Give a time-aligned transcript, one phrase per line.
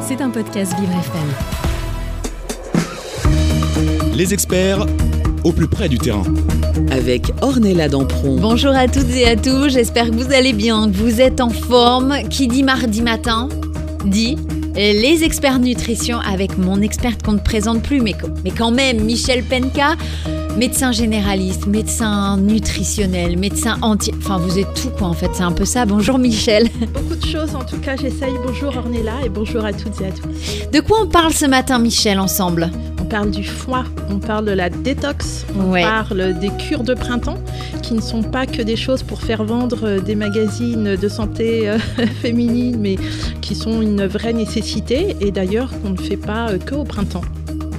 [0.00, 1.28] C'est un podcast Vivre FM.
[4.14, 4.86] Les experts
[5.44, 6.22] au plus près du terrain.
[6.90, 8.38] avec Ornella Dampron.
[8.40, 11.50] Bonjour à toutes et à tous, j'espère que vous allez bien, que vous êtes en
[11.50, 12.16] forme.
[12.30, 13.50] Qui dit mardi matin
[14.06, 14.36] dit
[14.78, 18.14] les experts nutrition avec mon experte qu'on ne présente plus, mais,
[18.44, 19.96] mais quand même, Michel Penka,
[20.56, 24.12] médecin généraliste, médecin nutritionnel, médecin anti...
[24.18, 25.84] Enfin, vous êtes tout quoi en fait, c'est un peu ça.
[25.84, 26.68] Bonjour Michel.
[26.92, 28.34] Beaucoup de choses, en tout cas, j'essaye.
[28.46, 30.70] Bonjour Ornella et bonjour à toutes et à tous.
[30.72, 32.70] De quoi on parle ce matin Michel ensemble?
[33.08, 35.82] Parle du foie, on parle de la détox, on Ouais.
[35.82, 37.38] parle des cures de printemps
[37.82, 41.68] qui ne sont pas que des choses pour faire vendre euh, des magazines de santé
[41.68, 41.78] euh,
[42.22, 42.96] féminine, mais
[43.40, 47.22] qui sont une vraie nécessité et d'ailleurs qu'on ne fait pas euh, que au printemps.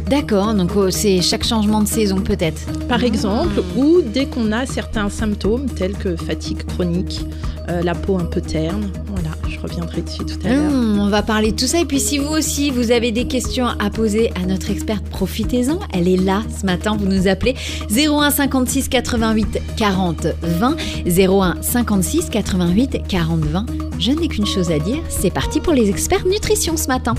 [0.10, 2.62] D'accord, donc oh, c'est chaque changement de saison peut-être.
[2.88, 7.22] Par exemple, ou dès qu'on a certains symptômes tels que fatigue chronique,
[7.70, 8.90] euh, la peau un peu terne.
[9.06, 9.29] Voilà,
[9.60, 10.72] je reviendrai dessus tout à l'heure.
[10.72, 11.80] Hum, on va parler de tout ça.
[11.80, 15.80] Et puis si vous aussi, vous avez des questions à poser à notre experte, profitez-en.
[15.94, 16.96] Elle est là ce matin.
[16.98, 17.56] Vous nous appelez
[17.90, 20.76] 01 56 88 40 20.
[21.06, 23.66] 01 56 88 40 20.
[24.00, 25.00] Je n'ai qu'une chose à dire.
[25.10, 27.16] C'est parti pour les experts nutrition ce matin.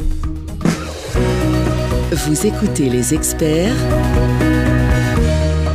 [2.12, 3.75] Vous écoutez les experts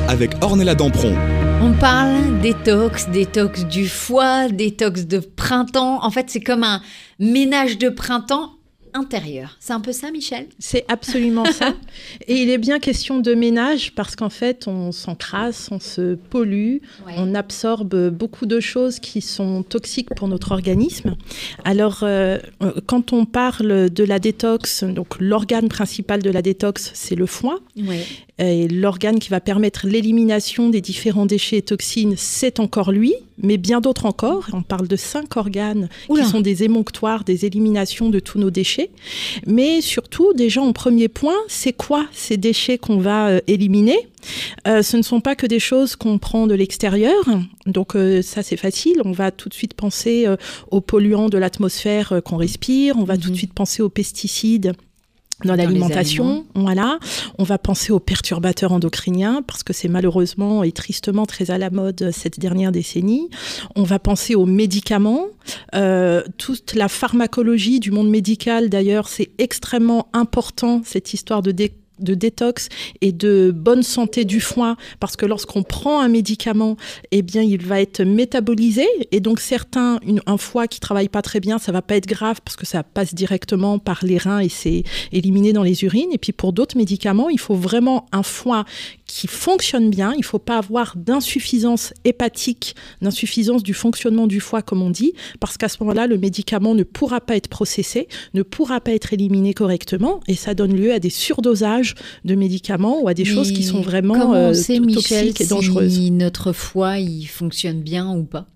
[0.07, 1.15] Avec Ornella Dampron.
[1.61, 6.03] On parle détox, détox du foie, détox de printemps.
[6.03, 6.81] En fait, c'est comme un
[7.19, 8.54] ménage de printemps
[8.95, 9.57] intérieur.
[9.59, 10.47] C'est un peu ça, Michel?
[10.57, 11.73] C'est absolument ça.
[12.27, 16.77] Et il est bien question de ménage parce qu'en fait, on s'encrasse, on se pollue,
[17.17, 21.15] on absorbe beaucoup de choses qui sont toxiques pour notre organisme.
[21.65, 22.39] Alors, euh,
[22.87, 27.59] quand on parle de la détox, donc l'organe principal de la détox, c'est le foie.
[28.37, 33.57] Et l'organe qui va permettre l'élimination des différents déchets et toxines, c'est encore lui, mais
[33.57, 34.47] bien d'autres encore.
[34.51, 36.23] On parle de cinq organes Oula.
[36.23, 38.84] qui sont des émonctoires, des éliminations de tous nos déchets.
[39.45, 43.97] Mais surtout, déjà en premier point, c'est quoi ces déchets qu'on va euh, éliminer?
[44.67, 47.23] Euh, Ce ne sont pas que des choses qu'on prend de l'extérieur.
[47.65, 49.01] Donc euh, ça, c'est facile.
[49.05, 50.27] On va tout de suite penser
[50.71, 52.97] aux polluants de l'atmosphère qu'on respire.
[52.97, 54.73] On va tout de suite penser aux pesticides
[55.43, 56.97] dans l'alimentation, voilà.
[57.37, 61.69] On va penser aux perturbateurs endocriniens parce que c'est malheureusement et tristement très à la
[61.69, 63.29] mode cette dernière décennie.
[63.75, 65.25] On va penser aux médicaments,
[65.75, 71.73] Euh, toute la pharmacologie du monde médical d'ailleurs, c'est extrêmement important cette histoire de dé-
[71.99, 72.69] de détox
[73.01, 76.77] et de bonne santé du foie parce que lorsqu'on prend un médicament
[77.11, 78.85] eh bien il va être métabolisé.
[79.11, 82.41] Et donc certains un foie qui travaille pas très bien ça va pas être grave
[82.43, 86.11] parce que ça passe directement par les reins et c'est éliminé dans les urines.
[86.11, 88.65] Et puis pour d'autres médicaments il faut vraiment un foie
[89.05, 90.13] qui fonctionne bien.
[90.17, 95.57] Il faut pas avoir d'insuffisance hépatique d'insuffisance du fonctionnement du foie comme on dit parce
[95.57, 99.53] qu'à ce moment-là le médicament ne pourra pas être processé ne pourra pas être éliminé
[99.53, 101.84] correctement et ça donne lieu à des surdosages
[102.23, 105.93] de médicaments ou à des choses qui sont vraiment euh, Michel, toxiques et dangereuses.
[105.93, 108.47] si notre foie il fonctionne bien ou pas?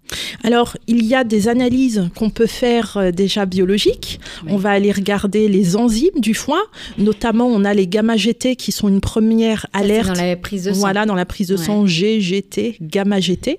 [0.44, 4.20] Alors, il y a des analyses qu'on peut faire euh, déjà biologiques.
[4.44, 4.52] Oui.
[4.54, 6.62] On va aller regarder les enzymes du foie.
[6.98, 10.08] Notamment, on a les gamma-GT qui sont une première Ça, alerte.
[10.08, 10.80] dans la prise de sang.
[10.80, 13.56] Voilà, dans la prise de sang GGT, gamma-GT,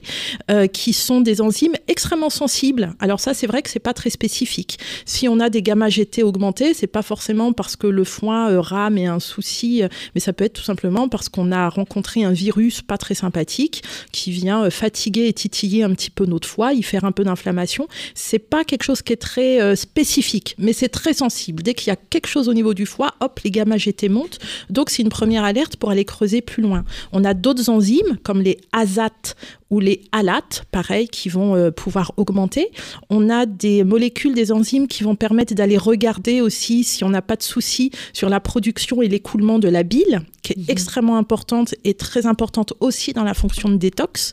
[0.50, 2.94] euh, qui sont des enzymes extrêmement sensibles.
[3.00, 4.78] Alors ça, c'est vrai que c'est pas très spécifique.
[5.04, 8.98] Si on a des gamma-GT augmentés, c'est pas forcément parce que le foie euh, rame
[8.98, 12.24] et a un souci, euh, mais ça peut être tout simplement parce qu'on a rencontré
[12.24, 13.82] un virus pas très sympathique
[14.12, 17.86] qui vient fatiguer et titiller un petit peu notre foie, y faire un peu d'inflammation.
[18.14, 21.62] C'est pas quelque chose qui est très euh, spécifique, mais c'est très sensible.
[21.62, 24.38] Dès qu'il y a quelque chose au niveau du foie, hop, les gamma-GT montent.
[24.70, 26.84] Donc c'est une première alerte pour aller creuser plus loin.
[27.12, 29.36] On a d'autres enzymes comme les azates
[29.70, 32.70] ou les alates, pareil, qui vont euh, pouvoir augmenter.
[33.08, 37.22] On a des molécules, des enzymes qui vont permettre d'aller regarder aussi si on n'a
[37.22, 41.74] pas de soucis sur la production et l'écoulement de la bile, qui est extrêmement importante
[41.84, 44.32] et très importante aussi dans la fonction de détox.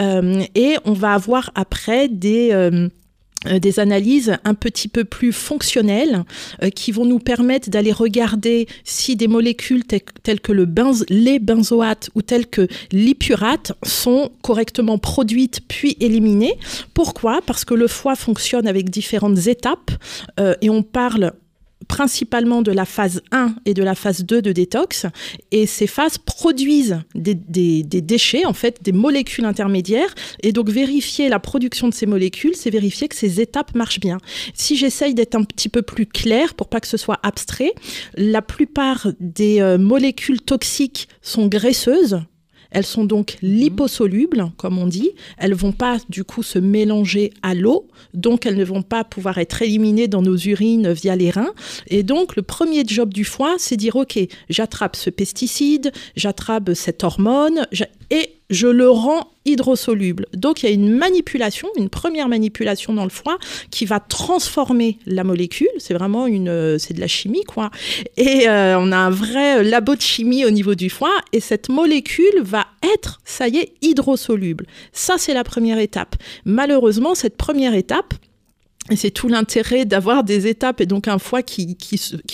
[0.00, 2.50] Euh, et on va avoir après des...
[2.52, 2.88] euh,
[3.46, 6.24] euh, des analyses un petit peu plus fonctionnelles
[6.62, 10.66] euh, qui vont nous permettre d'aller regarder si des molécules te- telles que le
[11.10, 16.54] les benzoates ou telles que l'ipurate sont correctement produites puis éliminées.
[16.94, 17.42] Pourquoi?
[17.44, 19.90] Parce que le foie fonctionne avec différentes étapes
[20.62, 21.34] et on parle
[21.88, 25.06] principalement de la phase 1 et de la phase 2 de détox.
[25.50, 27.34] Et ces phases produisent des,
[27.84, 30.14] déchets, en fait, des molécules intermédiaires.
[30.42, 34.18] Et donc, vérifier la production de ces molécules, c'est vérifier que ces étapes marchent bien.
[34.54, 37.72] Si j'essaye d'être un petit peu plus clair pour pas que ce soit abstrait,
[38.16, 42.20] la plupart des euh, molécules toxiques sont graisseuses.
[42.74, 45.12] Elles sont donc liposolubles, comme on dit.
[45.38, 49.38] Elles vont pas du coup se mélanger à l'eau, donc elles ne vont pas pouvoir
[49.38, 51.54] être éliminées dans nos urines via les reins.
[51.88, 54.18] Et donc le premier job du foie, c'est dire ok,
[54.50, 57.66] j'attrape ce pesticide, j'attrape cette hormone,
[58.14, 60.26] et je le rends hydrosoluble.
[60.34, 63.38] Donc il y a une manipulation, une première manipulation dans le foie
[63.72, 65.68] qui va transformer la molécule.
[65.78, 67.70] C'est vraiment une, euh, c'est de la chimie quoi.
[68.16, 71.68] Et euh, on a un vrai labo de chimie au niveau du foie et cette
[71.68, 74.66] molécule va être, ça y est, hydrosoluble.
[74.92, 76.14] Ça c'est la première étape.
[76.44, 78.14] Malheureusement cette première étape
[78.90, 81.76] et c'est tout l'intérêt d'avoir des étapes et donc un foie qui,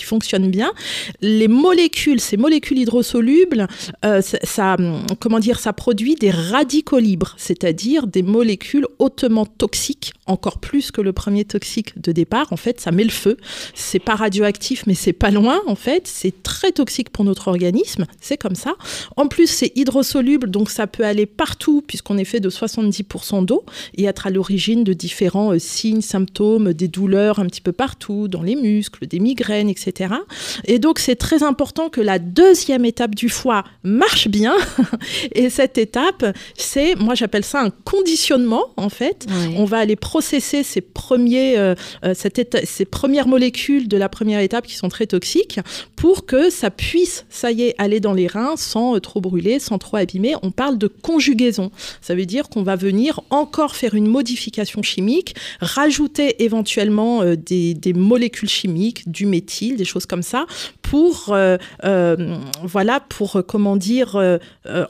[0.02, 0.72] fonctionne bien.
[1.20, 3.68] Les molécules, ces molécules hydrosolubles,
[4.04, 4.76] euh, ça,
[5.20, 11.00] comment dire, ça produit des radicaux libres, c'est-à-dire des molécules hautement toxiques, encore plus que
[11.00, 12.52] le premier toxique de départ.
[12.52, 13.36] En fait, ça met le feu.
[13.74, 15.60] C'est pas radioactif, mais c'est pas loin.
[15.68, 18.06] En fait, c'est très toxique pour notre organisme.
[18.20, 18.74] C'est comme ça.
[19.16, 23.64] En plus, c'est hydrosoluble, donc ça peut aller partout puisqu'on est fait de 70% d'eau
[23.94, 28.28] et être à l'origine de différents euh, signes, symptômes des douleurs un petit peu partout,
[28.28, 30.14] dans les muscles, des migraines, etc.
[30.64, 34.54] Et donc c'est très important que la deuxième étape du foie marche bien.
[35.32, 36.24] Et cette étape,
[36.56, 39.26] c'est, moi j'appelle ça un conditionnement en fait.
[39.56, 44.66] On va aller processer ces, premiers, euh, euh, ces premières molécules de la première étape
[44.66, 45.60] qui sont très toxiques
[45.96, 49.58] pour que ça puisse, ça y est, aller dans les reins sans euh, trop brûler,
[49.58, 50.34] sans trop abîmer.
[50.42, 51.70] On parle de conjugaison.
[52.00, 57.92] Ça veut dire qu'on va venir encore faire une modification chimique, rajouter éventuellement euh, des,
[57.94, 60.46] molécules chimiques, du méthyle, des choses comme ça,
[60.82, 64.38] pour, euh, euh, voilà, pour comment dire,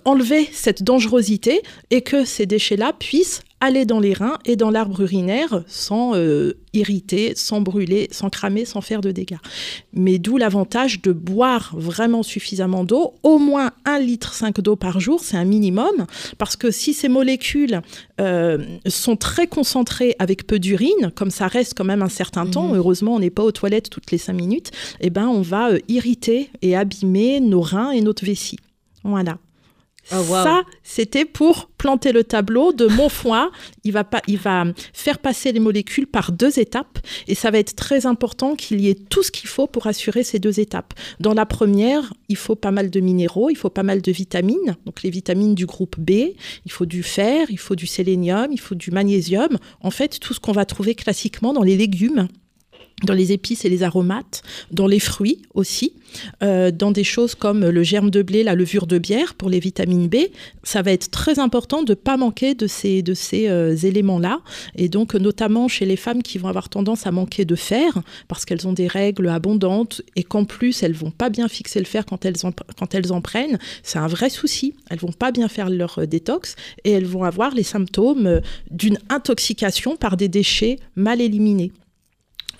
[0.05, 5.01] enlever cette dangerosité et que ces déchets-là puissent aller dans les reins et dans l'arbre
[5.03, 9.39] urinaire sans euh, irriter, sans brûler, sans cramer, sans faire de dégâts.
[9.93, 15.21] Mais d'où l'avantage de boire vraiment suffisamment d'eau, au moins 1,5 litre d'eau par jour,
[15.23, 16.07] c'est un minimum,
[16.39, 17.83] parce que si ces molécules
[18.21, 22.69] euh, sont très concentrées avec peu d'urine, comme ça reste quand même un certain temps,
[22.69, 22.77] mhm.
[22.77, 24.71] heureusement on n'est pas aux toilettes toutes les 5 minutes,
[25.01, 28.59] eh ben on va euh, irriter et abîmer nos reins et notre vessie.
[29.05, 29.39] Voilà.
[30.13, 33.51] Oh, Ça, c'était pour planter le tableau de mon foie.
[33.85, 36.99] Il va, pas, il va faire passer les molécules par deux étapes
[37.29, 40.23] et ça va être très important qu'il y ait tout ce qu'il faut pour assurer
[40.23, 40.95] ces deux étapes.
[41.21, 44.77] Dans la première, il faut pas mal de minéraux, il faut pas mal de vitamines,
[44.85, 46.11] donc les vitamines du groupe B,
[46.65, 49.59] il faut du fer, il faut du sélénium, il faut du magnésium.
[49.81, 52.29] En fait, tout ce qu'on va trouver classiquement dans les légumes
[53.05, 55.95] dans les épices et les aromates, dans les fruits aussi,
[56.43, 59.61] euh, dans des choses comme le germe de blé, la levure de bière pour les
[59.61, 60.17] vitamines B.
[60.63, 64.41] Ça va être très important de ne pas manquer de ces, de ces euh, éléments-là.
[64.77, 68.45] Et donc, notamment chez les femmes qui vont avoir tendance à manquer de fer, parce
[68.45, 72.05] qu'elles ont des règles abondantes et qu'en plus, elles vont pas bien fixer le fer
[72.05, 74.75] quand elles en, quand elles en prennent, c'est un vrai souci.
[74.91, 78.99] Elles vont pas bien faire leur euh, détox et elles vont avoir les symptômes d'une
[79.09, 81.73] intoxication par des déchets mal éliminés.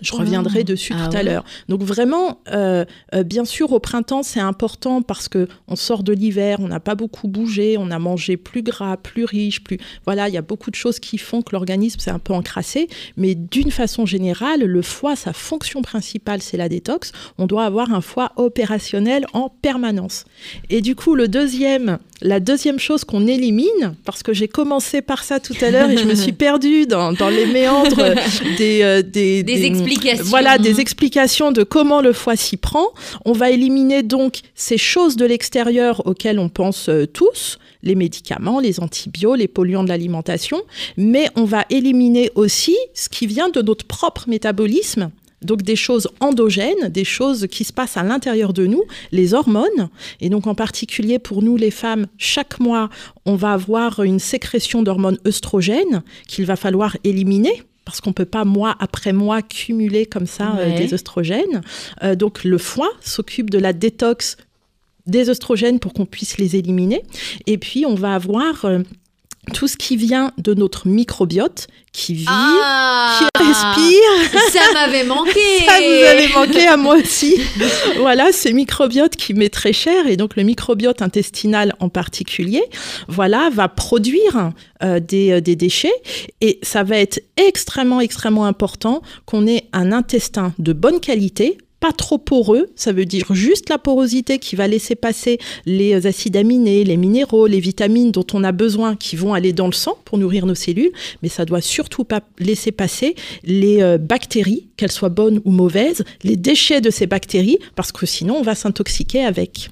[0.03, 1.45] Je reviendrai dessus ah tout à l'heure.
[1.69, 6.13] Donc vraiment, euh, euh, bien sûr, au printemps, c'est important parce que on sort de
[6.13, 10.29] l'hiver, on n'a pas beaucoup bougé, on a mangé plus gras, plus riche, plus voilà,
[10.29, 12.89] il y a beaucoup de choses qui font que l'organisme s'est un peu encrassé.
[13.17, 17.13] Mais d'une façon générale, le foie, sa fonction principale, c'est la détox.
[17.39, 20.25] On doit avoir un foie opérationnel en permanence.
[20.69, 25.25] Et du coup, le deuxième, la deuxième chose qu'on élimine, parce que j'ai commencé par
[25.25, 28.15] ça tout à l'heure et je me suis perdue dans, les méandres
[28.59, 29.67] des, euh, des, des,
[30.25, 32.87] Voilà, des explications de comment le foie s'y prend.
[33.25, 38.61] On va éliminer donc ces choses de l'extérieur auxquelles on pense euh, tous les médicaments,
[38.61, 40.63] les antibiotiques, les polluants de l'alimentation,
[40.97, 45.11] mais on va éliminer aussi ce qui vient de notre propre métabolisme
[45.43, 49.89] donc des choses endogènes, des choses qui se passent à l'intérieur de nous, les hormones.
[50.21, 52.91] Et donc en particulier pour nous les femmes, chaque mois,
[53.25, 58.45] on va avoir une sécrétion d'hormones œstrogènes qu'il va falloir éliminer parce qu'on peut pas
[58.45, 61.61] mois après mois cumuler comme ça euh, des œstrogènes.
[62.05, 64.37] Euh, donc le foie s'occupe de la détox
[65.07, 67.03] des œstrogènes pour qu'on puisse les éliminer.
[67.49, 68.79] Et puis on va avoir euh,
[69.55, 74.41] tout ce qui vient de notre microbiote, qui vit, ah, qui respire.
[74.53, 75.41] Ça m'avait manqué.
[75.67, 77.37] ça vous avait manqué à moi aussi.
[77.99, 82.63] voilà, ce microbiote qui m'est très cher et donc le microbiote intestinal en particulier,
[83.09, 85.95] voilà, va produire euh, des, euh, des déchets
[86.41, 91.93] et ça va être extrêmement extrêmement important qu'on ait un intestin de bonne qualité pas
[91.93, 96.85] trop poreux, ça veut dire juste la porosité qui va laisser passer les acides aminés,
[96.85, 100.19] les minéraux, les vitamines dont on a besoin qui vont aller dans le sang pour
[100.19, 105.09] nourrir nos cellules, mais ça doit surtout pas laisser passer les euh, bactéries, qu'elles soient
[105.09, 109.71] bonnes ou mauvaises, les déchets de ces bactéries, parce que sinon on va s'intoxiquer avec.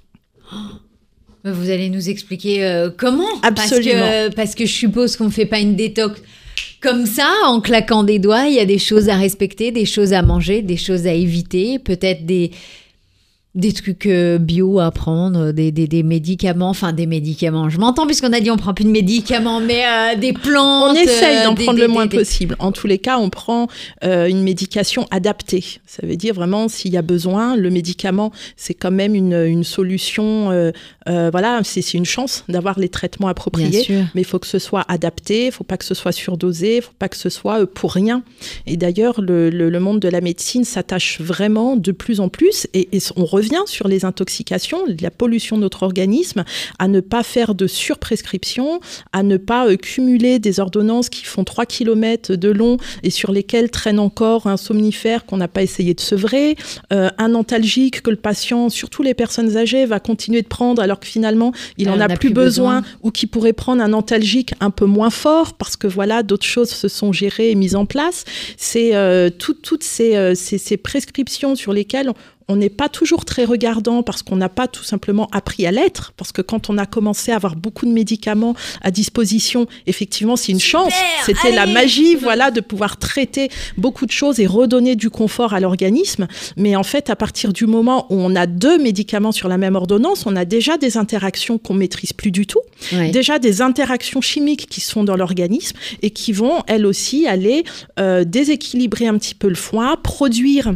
[1.45, 3.29] Vous allez nous expliquer euh, comment?
[3.43, 4.01] Absolument.
[4.01, 6.21] Parce que, parce que je suppose qu'on ne fait pas une détox
[6.81, 8.47] comme ça, en claquant des doigts.
[8.47, 11.79] Il y a des choses à respecter, des choses à manger, des choses à éviter,
[11.79, 12.51] peut-être des,
[13.59, 17.69] des trucs euh, bio à prendre, des, des, des médicaments, enfin des médicaments.
[17.69, 20.93] Je m'entends puisqu'on a dit on prend plus de médicaments, mais euh, des plantes.
[20.93, 22.55] On essaye d'en euh, prendre le moins possible.
[22.61, 23.67] En tous les cas, on prend
[24.05, 25.65] euh, une médication adaptée.
[25.87, 29.65] Ça veut dire vraiment s'il y a besoin, le médicament, c'est quand même une, une
[29.65, 30.51] solution.
[30.53, 30.71] euh,
[31.09, 33.83] euh, voilà, c'est c'est une chance d'avoir les traitements Bien appropriés.
[33.83, 34.05] sûr.
[34.15, 36.83] Mais il faut que ce soit adapté, il faut pas que ce soit surdosé, il
[36.83, 38.23] faut pas que ce soit euh, pour rien.
[38.69, 42.69] Et d'ailleurs, le, le- le monde de la médecine s'attache vraiment de plus en plus,
[42.75, 46.45] et, et on revient sur les intoxications, la pollution de notre organisme,
[46.79, 48.81] à ne pas faire de surprescription,
[49.13, 53.33] à ne pas euh, cumuler des ordonnances qui font 3 km de long et sur
[53.33, 56.57] lesquelles traîne encore un somnifère qu'on n'a pas essayé de sevrer,
[56.93, 61.01] euh, un antalgique que le patient, surtout les personnes âgées, va continuer de prendre alors
[61.01, 64.71] que finalement il Elle en a plus besoin, ou qui pourrait prendre un antalgique un
[64.71, 68.25] peu moins fort parce que voilà d'autres choses se sont gérées et mises en place.
[68.57, 72.15] C'est euh, tout- toutes ces, euh, ces- ces prescriptions sur lesquelles on-
[72.49, 76.13] on n'est pas toujours très regardant parce qu'on n'a pas tout simplement appris à l'être.
[76.17, 80.53] Parce que quand on a commencé à avoir beaucoup de médicaments à disposition, effectivement, c'est
[80.53, 80.95] une chance.
[81.27, 85.61] C'était la magie, voilà, de pouvoir traiter beaucoup de choses et redonner du confort à
[85.61, 86.27] l'organisme.
[86.57, 89.77] Mais en fait, à partir du moment où on a deux médicaments sur la même
[89.77, 92.61] ordonnance, on a déjà des interactions qu'on maîtrise plus du tout
[93.13, 97.65] déjà des interactions chimiques qui sont dans l'organisme et qui vont, elles aussi, aller
[97.99, 100.73] euh, déséquilibrer un petit peu le foie, produire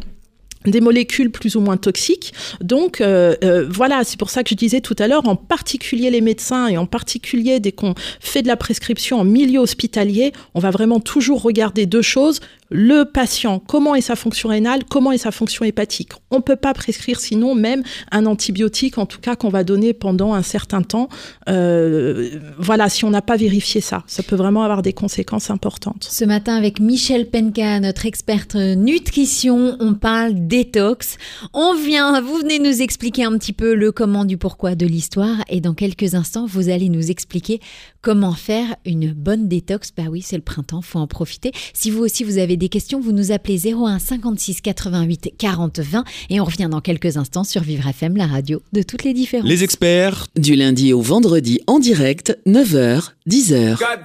[0.66, 2.33] des molécules plus ou moins toxiques.
[2.61, 6.11] Donc euh, euh, voilà, c'est pour ça que je disais tout à l'heure, en particulier
[6.11, 10.61] les médecins et en particulier dès qu'on fait de la prescription en milieu hospitalier, on
[10.61, 12.40] va vraiment toujours regarder deux choses.
[12.75, 16.12] Le patient, comment est sa fonction rénale, comment est sa fonction hépatique.
[16.31, 19.93] On ne peut pas prescrire sinon même un antibiotique, en tout cas qu'on va donner
[19.93, 21.11] pendant un certain temps.
[21.50, 26.09] Euh, voilà, si on n'a pas vérifié ça, ça peut vraiment avoir des conséquences importantes.
[26.11, 31.19] Ce matin, avec Michel Penka, notre experte nutrition, on parle détox.
[31.52, 35.45] On vient, vous venez nous expliquer un petit peu le comment du pourquoi de l'histoire.
[35.50, 37.61] Et dans quelques instants, vous allez nous expliquer
[38.02, 39.92] comment faire une bonne détox.
[39.97, 41.52] Bah oui, c'est le printemps, faut en profiter.
[41.73, 46.04] Si vous aussi vous avez des questions, vous nous appelez 01 56 88 40 20
[46.30, 49.49] et on revient dans quelques instants sur Vivre FM, la radio de toutes les différences.
[49.49, 53.78] Les experts, Du lundi au vendredi en direct, 9h, 10h.
[53.78, 54.04] Got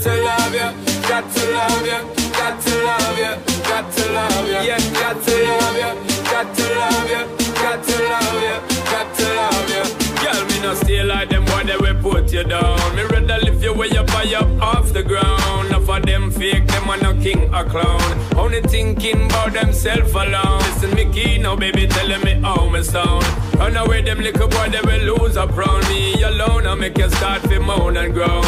[0.00, 5.78] to love ya, got to love yeah, got to love ya, yeah, got to love
[5.78, 5.94] ya,
[6.30, 7.22] got to love ya,
[7.54, 8.56] got to love ya,
[8.92, 9.84] got to love ya.
[10.22, 12.96] Girl, me no stay like them boy, they will put you down.
[12.96, 15.68] Me rather lift you way up high up off the ground.
[15.68, 18.36] Enough of them fake, them are no king or clown.
[18.36, 20.58] Only thinking about themself alone.
[20.58, 23.24] Listen, me key now, baby, telling me how me sound.
[23.56, 26.66] Run away, them little boy, they will lose up round me alone.
[26.66, 28.44] I make you start to moan and groan.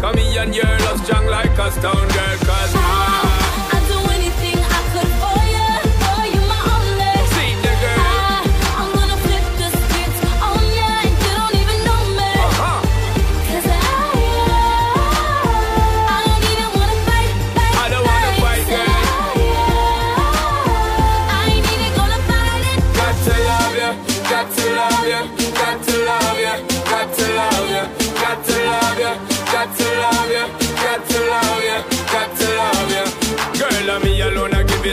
[0.00, 3.29] Come here and you're love strong like a stone girl, cause I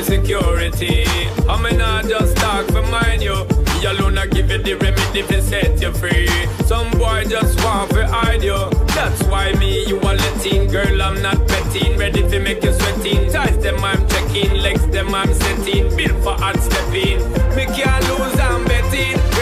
[0.03, 1.05] security.
[1.47, 3.45] I'm not just talk for mine, you.
[3.79, 6.27] Me alone, I give you the remedy to set you free.
[6.65, 8.57] Some boy just want to hide you.
[8.95, 10.67] That's why me, you are letting.
[10.67, 11.97] Girl, I'm not betting.
[11.97, 13.31] Ready to make you sweating.
[13.31, 14.53] Ties them, I'm checking.
[14.59, 15.95] Legs them, I'm setting.
[15.95, 17.19] Built for hard stepping.
[17.55, 19.36] Me can't lose, I'm betting.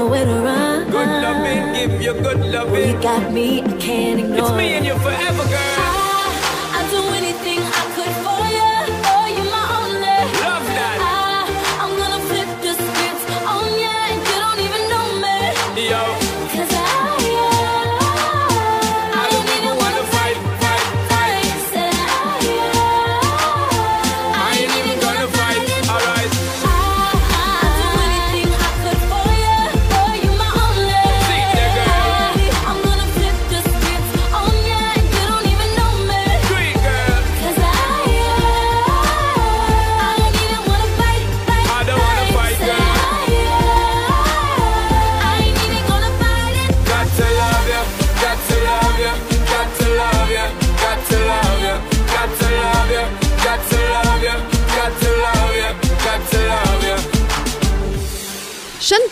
[0.00, 0.90] Nowhere to run.
[0.90, 2.40] Good loving, give you good
[2.70, 4.38] Will you got me, I can't ignore.
[4.38, 5.79] It's me and you forever, girl.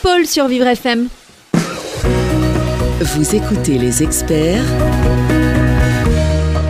[0.02, 1.08] Paul sur Vivre FM.
[3.00, 4.64] Vous écoutez les experts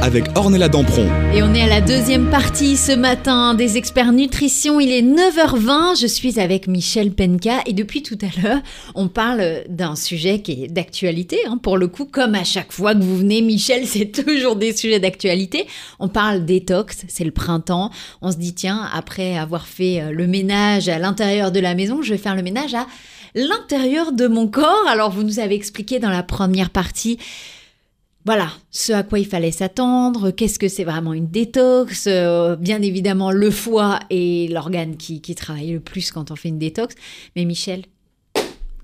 [0.09, 1.07] Avec Ornella Dampron.
[1.35, 4.81] Et on est à la deuxième partie ce matin des experts nutrition.
[4.81, 6.01] Il est 9h20.
[6.01, 8.63] Je suis avec Michel Penka et depuis tout à l'heure,
[8.95, 11.41] on parle d'un sujet qui est d'actualité.
[11.47, 11.59] hein.
[11.63, 14.99] Pour le coup, comme à chaque fois que vous venez, Michel, c'est toujours des sujets
[14.99, 15.67] d'actualité.
[15.99, 17.91] On parle détox, c'est le printemps.
[18.23, 22.01] On se dit, tiens, après avoir fait euh, le ménage à l'intérieur de la maison,
[22.01, 22.87] je vais faire le ménage à
[23.35, 24.87] l'intérieur de mon corps.
[24.89, 27.19] Alors, vous nous avez expliqué dans la première partie
[28.29, 32.83] voilà, ce à quoi il fallait s'attendre, qu'est-ce que c'est vraiment une détox, euh, bien
[32.83, 36.95] évidemment le foie est l'organe qui, qui travaille le plus quand on fait une détox.
[37.37, 37.85] Mais Michel,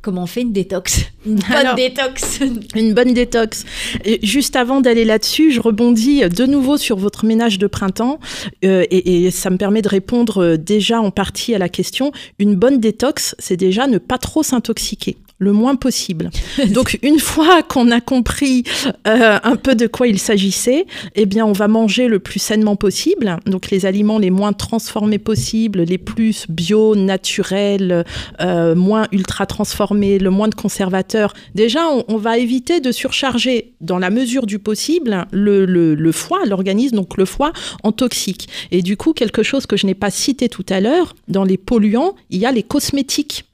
[0.00, 1.10] comment on fait une détox?
[1.26, 2.40] Une bonne Alors- détox
[2.74, 3.66] Une bonne détox.
[4.06, 8.20] Et juste avant d'aller là-dessus, je rebondis de nouveau sur votre ménage de printemps
[8.64, 12.12] euh, et, et ça me permet de répondre euh, déjà en partie à la question.
[12.38, 16.30] Une bonne détox, c'est déjà ne pas trop s'intoxiquer le moins possible.
[16.72, 18.64] Donc une fois qu'on a compris
[19.06, 22.76] euh, un peu de quoi il s'agissait, eh bien on va manger le plus sainement
[22.76, 23.36] possible.
[23.46, 28.04] Donc les aliments les moins transformés possibles, les plus bio, naturels,
[28.40, 31.34] euh, moins ultra transformés, le moins de conservateurs.
[31.54, 36.12] Déjà, on, on va éviter de surcharger, dans la mesure du possible, le, le- le
[36.12, 38.48] foie, l'organisme, donc le foie, en toxique.
[38.70, 41.56] Et du coup, quelque chose que je n'ai pas cité tout à l'heure, dans les
[41.58, 43.44] polluants, il y a les cosmétiques.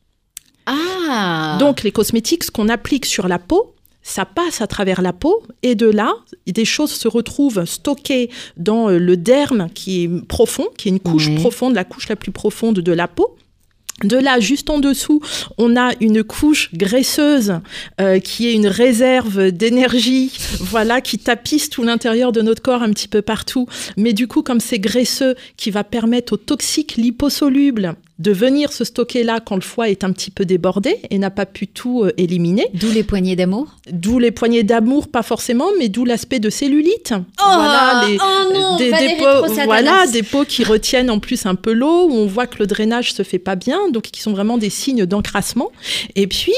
[0.73, 5.13] Ah Donc les cosmétiques, ce qu'on applique sur la peau, ça passe à travers la
[5.13, 6.15] peau et de là,
[6.47, 11.01] des choses se retrouvent stockées dans euh, le derme qui est profond, qui est une
[11.01, 13.37] couche profonde, la couche la plus profonde de la peau.
[14.05, 15.21] De là, juste en dessous,
[15.59, 17.61] on a une couche graisseuse
[18.01, 22.91] euh, qui est une réserve d'énergie, voilà, qui tapisse tout l'intérieur de notre corps un
[22.91, 23.67] petit peu partout.
[23.99, 28.85] Mais du coup, comme c'est graisseux, qui va permettre aux toxiques liposolubles de venir se
[28.85, 32.05] stocker là quand le foie est un petit peu débordé et n'a pas pu tout
[32.05, 32.67] euh, éliminer.
[32.75, 37.15] D'où les poignées d'amour D'où les poignées d'amour, pas forcément, mais d'où l'aspect de cellulite.
[37.41, 39.65] Oh, oh non, Valérie peaux, Pro-Satanas.
[39.65, 42.67] voilà, des peaux qui retiennent en plus un peu l'eau, où on voit que le
[42.67, 45.73] drainage se fait pas bien, donc qui sont vraiment des signes d'encrassement.
[46.15, 46.53] Et puis,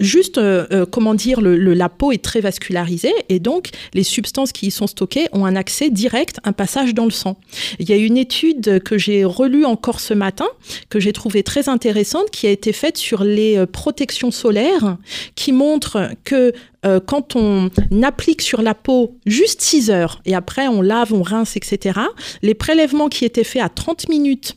[0.00, 4.02] juste, euh, euh, comment dire, le, le- la peau est très vascularisée et donc les
[4.02, 7.38] substances qui y sont stockées ont un accès direct, un passage dans le sang.
[7.78, 10.46] Il y a une étude que j'ai relue encore ce matin,
[10.88, 14.96] que j'ai trouvée très intéressante, qui a été faite sur les euh, protections solaires,
[15.36, 16.52] qui montre que
[16.86, 17.68] euh, quand on
[18.02, 22.00] applique sur la peau juste 6 heures et après on lave, on rince, etc.,
[22.42, 24.54] les prélèvements qui étaient faits à 30 minutes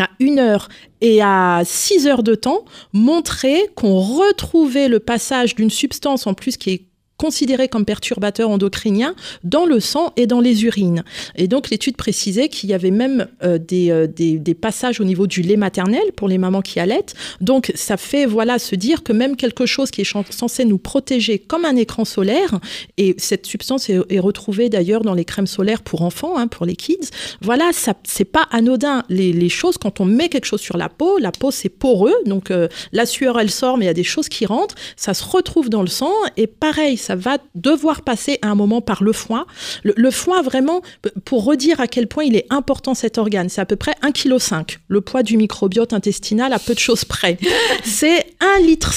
[0.00, 0.68] à 1 heure
[1.00, 6.56] et à 6 heures de temps montraient qu'on retrouvait le passage d'une substance en plus
[6.56, 11.04] qui est considérée comme perturbateur endocrinien dans le sang et dans les urines.
[11.36, 15.04] Et donc l'étude précisait qu'il y avait même euh, des, euh, des, des passages au
[15.04, 17.14] niveau du lait maternel pour les mamans qui allaitent.
[17.40, 21.38] Donc ça fait voilà se dire que même quelque chose qui est censé nous protéger
[21.38, 22.60] comme un écran solaire,
[22.96, 26.66] et cette substance est, est retrouvée d'ailleurs dans les crèmes solaires pour enfants, hein, pour
[26.66, 27.10] les kids.
[27.40, 29.04] Voilà, ça c'est pas anodin.
[29.08, 32.14] Les, les choses quand on met quelque chose sur la peau, la peau c'est poreux,
[32.26, 35.14] donc euh, la sueur elle sort, mais il y a des choses qui rentrent, ça
[35.14, 39.02] se retrouve dans le sang et pareil, ça va devoir passer à un moment par
[39.02, 39.46] le foie.
[39.84, 40.82] Le, le foie vraiment,
[41.24, 44.64] pour redire à quel point il est important cet organe, c'est à peu près 1,5
[44.64, 47.38] kg, le poids du microbiote intestinal à peu de choses près.
[47.84, 48.26] c'est
[48.60, 48.92] 1,5 litre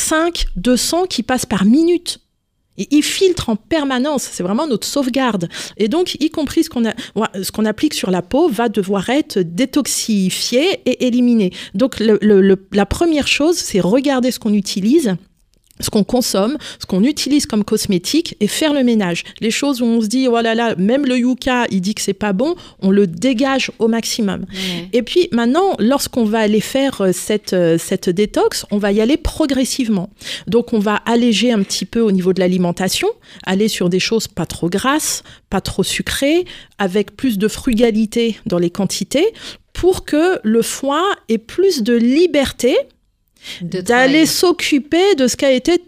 [0.56, 2.19] de sang qui passe par minute.
[2.91, 5.50] Il filtre en permanence, c'est vraiment notre sauvegarde.
[5.76, 6.93] Et donc, y compris ce qu'on a,
[7.43, 11.52] ce qu'on applique sur la peau va devoir être détoxifié et éliminé.
[11.74, 15.15] Donc, le- le- le- la première chose, c'est regarder ce qu'on utilise
[15.79, 19.23] ce qu'on consomme, ce qu'on utilise comme cosmétique et faire le ménage.
[19.41, 22.01] Les choses où on se dit oh là là, même le yucca, il dit que
[22.01, 24.45] c'est pas bon, on le dégage au maximum.
[24.51, 24.89] Ouais.
[24.93, 29.01] Et puis maintenant, lorsqu'on va aller faire euh, cette, euh, cette détox, on va y
[29.01, 30.09] aller progressivement.
[30.47, 33.07] Donc on va alléger un petit peu au niveau de l'alimentation,
[33.45, 36.45] aller sur des choses pas trop grasses, pas trop sucrées,
[36.77, 39.33] avec plus de frugalité dans les quantités,
[39.73, 42.75] pour que le foie ait plus de liberté
[43.62, 45.82] d'aller s'occuper de ce qui a été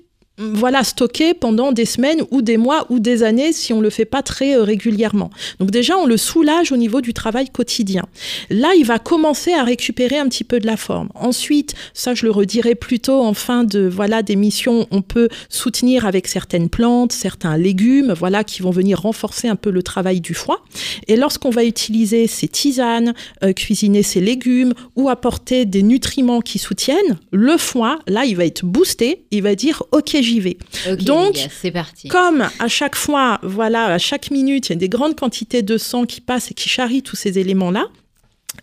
[0.53, 4.05] voilà stocké pendant des semaines ou des mois ou des années si on le fait
[4.05, 5.29] pas très euh, régulièrement.
[5.59, 8.05] Donc déjà on le soulage au niveau du travail quotidien.
[8.49, 11.09] Là, il va commencer à récupérer un petit peu de la forme.
[11.15, 16.27] Ensuite, ça je le redirai plutôt en fin de voilà d'émission, on peut soutenir avec
[16.27, 20.63] certaines plantes, certains légumes, voilà qui vont venir renforcer un peu le travail du foie.
[21.07, 26.59] Et lorsqu'on va utiliser ces tisanes, euh, cuisiner ces légumes ou apporter des nutriments qui
[26.59, 30.57] soutiennent, le foie, là, il va être boosté, il va dire OK, j'y vais.
[30.89, 32.07] Ok, Donc, gars, parti.
[32.07, 35.77] Comme à chaque fois, voilà, à chaque minute, il y a des grandes quantités de
[35.77, 37.87] sang qui passent et qui charrient tous ces éléments-là,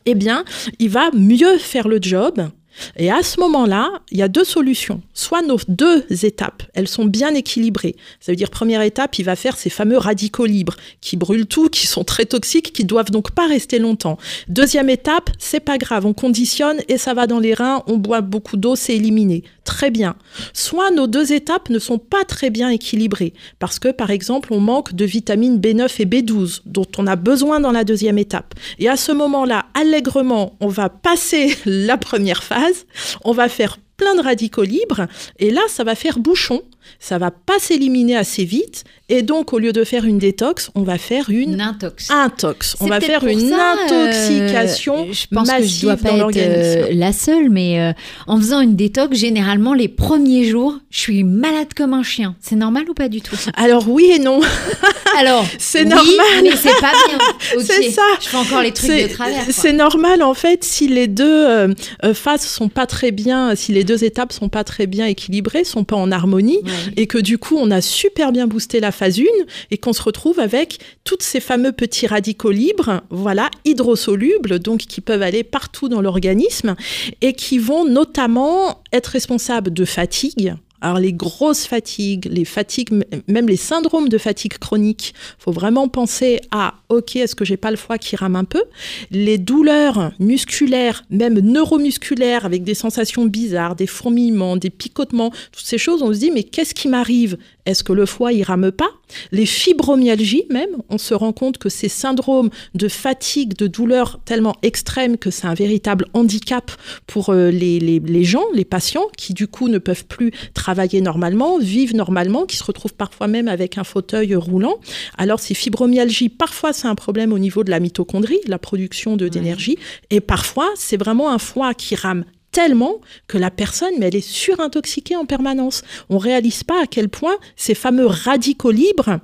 [0.06, 0.44] eh bien,
[0.78, 2.50] il va mieux faire le job.
[2.96, 5.02] Et à ce moment-là, il y a deux solutions.
[5.14, 7.96] Soit nos deux étapes, elles sont bien équilibrées.
[8.20, 11.68] Ça veut dire, première étape, il va faire ces fameux radicaux libres qui brûlent tout,
[11.68, 14.18] qui sont très toxiques, qui doivent donc pas rester longtemps.
[14.48, 18.20] Deuxième étape, c'est pas grave, on conditionne et ça va dans les reins, on boit
[18.20, 19.42] beaucoup d'eau, c'est éliminé.
[19.68, 20.16] Très bien.
[20.54, 24.60] Soit nos deux étapes ne sont pas très bien équilibrées parce que, par exemple, on
[24.60, 28.54] manque de vitamines B9 et B12 dont on a besoin dans la deuxième étape.
[28.78, 32.86] Et à ce moment-là, allègrement, on va passer la première phase,
[33.26, 35.06] on va faire plein de radicaux libres
[35.38, 36.62] et là, ça va faire bouchon.
[37.00, 40.82] Ça va pas s'éliminer assez vite et donc au lieu de faire une détox, on
[40.82, 42.10] va faire une intox.
[42.10, 42.76] intox.
[42.80, 46.36] On va faire une ça, euh, intoxication je pense que je dois pas dans être
[46.36, 47.92] euh, la seule, mais euh,
[48.26, 52.36] en faisant une détox, généralement les premiers jours, je suis malade comme un chien.
[52.40, 53.36] C'est normal ou pas du tout?
[53.54, 54.40] Alors oui et non.
[55.18, 56.42] Alors, C'est oui, normal.
[56.42, 57.18] mais c'est pas bien.
[57.60, 58.02] C'est ça.
[58.20, 59.42] Je fais encore les trucs de travers.
[59.50, 61.74] C'est normal en fait si les deux euh,
[62.12, 65.84] phases sont pas très bien, si les deux étapes sont pas très bien équilibrées, sont
[65.84, 66.72] pas en harmonie, Ouais.
[66.96, 69.22] Et que du coup on a super bien boosté la phase 1
[69.70, 75.00] et qu'on se retrouve avec tous ces fameux petits radicaux libres, voilà, hydrosolubles, donc qui
[75.00, 76.76] peuvent aller partout dans l'organisme
[77.20, 80.54] et qui vont notamment être responsables de fatigue.
[80.80, 82.90] Alors les grosses fatigues, les fatigues,
[83.26, 87.70] même les syndromes de fatigue chronique, faut vraiment penser à ok, est-ce que j'ai pas
[87.70, 88.62] le foie qui rame un peu?
[89.10, 95.78] Les douleurs musculaires, même neuromusculaires, avec des sensations bizarres, des fourmillements, des picotements, toutes ces
[95.78, 97.38] choses, on se dit mais qu'est-ce qui m'arrive?
[97.68, 98.88] Est-ce que le foie il rame pas?
[99.30, 104.56] Les fibromyalgies même, on se rend compte que ces syndromes de fatigue, de douleurs tellement
[104.62, 106.72] extrêmes que c'est un véritable handicap
[107.06, 111.02] pour euh, les, les, les gens, les patients, qui du coup ne peuvent plus travailler
[111.02, 114.76] normalement, vivent normalement, qui se retrouvent parfois même avec un fauteuil roulant.
[115.18, 119.28] Alors ces fibromyalgies, parfois c'est un problème au niveau de la mitochondrie, la production de
[119.28, 119.76] d'énergie,
[120.08, 122.24] et parfois c'est vraiment un foie qui rame
[122.58, 125.82] tellement que la personne, mais elle est surintoxiquée en permanence.
[126.10, 129.20] On réalise pas à quel point ces fameux radicaux libres,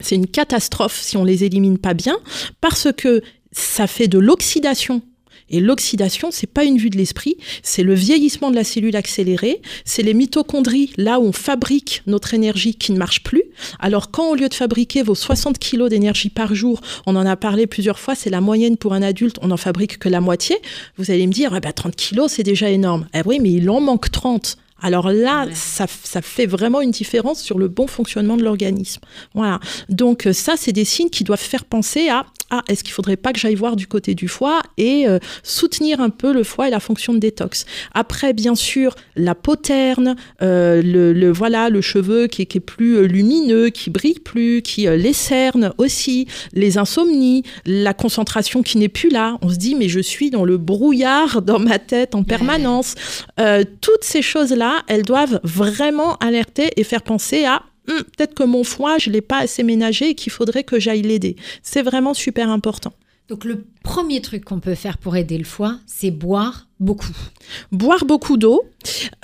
[0.00, 2.16] c'est une catastrophe si on les élimine pas bien,
[2.62, 3.20] parce que
[3.52, 5.02] ça fait de l'oxydation.
[5.52, 9.60] Et l'oxydation, c'est pas une vue de l'esprit, c'est le vieillissement de la cellule accélérée,
[9.84, 13.42] c'est les mitochondries, là où on fabrique notre énergie qui ne marche plus.
[13.78, 17.36] Alors quand au lieu de fabriquer vos 60 kilos d'énergie par jour, on en a
[17.36, 20.56] parlé plusieurs fois, c'est la moyenne pour un adulte, on n'en fabrique que la moitié,
[20.96, 23.06] vous allez me dire, ah bah, 30 kilos, c'est déjà énorme.
[23.14, 24.56] Eh oui, mais il en manque 30.
[24.82, 25.52] Alors là, Ouais.
[25.54, 29.00] ça, ça fait vraiment une différence sur le bon fonctionnement de l'organisme.
[29.34, 29.60] Voilà.
[29.88, 33.16] Donc euh, ça, c'est des signes qui doivent faire penser à ah, est-ce qu'il faudrait
[33.16, 36.68] pas que j'aille voir du côté du foie et euh, soutenir un peu le foie
[36.68, 37.64] et la fonction de détox.
[37.94, 42.58] Après, bien sûr, la peau terne, euh, le, le- voilà, le cheveu qui est, qui
[42.58, 48.62] est plus lumineux, qui brille plus, qui euh, les cernes aussi, les insomnies, la concentration
[48.62, 49.38] qui n'est plus là.
[49.40, 52.96] On se dit mais je suis dans le brouillard dans ma tête en permanence.
[53.80, 54.20] Toutes ces
[54.88, 59.20] elles doivent vraiment alerter et faire penser à Hum, peut-être que mon foie, je l'ai
[59.20, 61.36] pas assez ménagé et qu'il faudrait que j'aille l'aider.
[61.62, 62.92] C'est vraiment super important.
[63.28, 67.16] Donc le premier truc qu'on peut faire pour aider le foie, c'est boire beaucoup.
[67.70, 68.62] Boire beaucoup d'eau,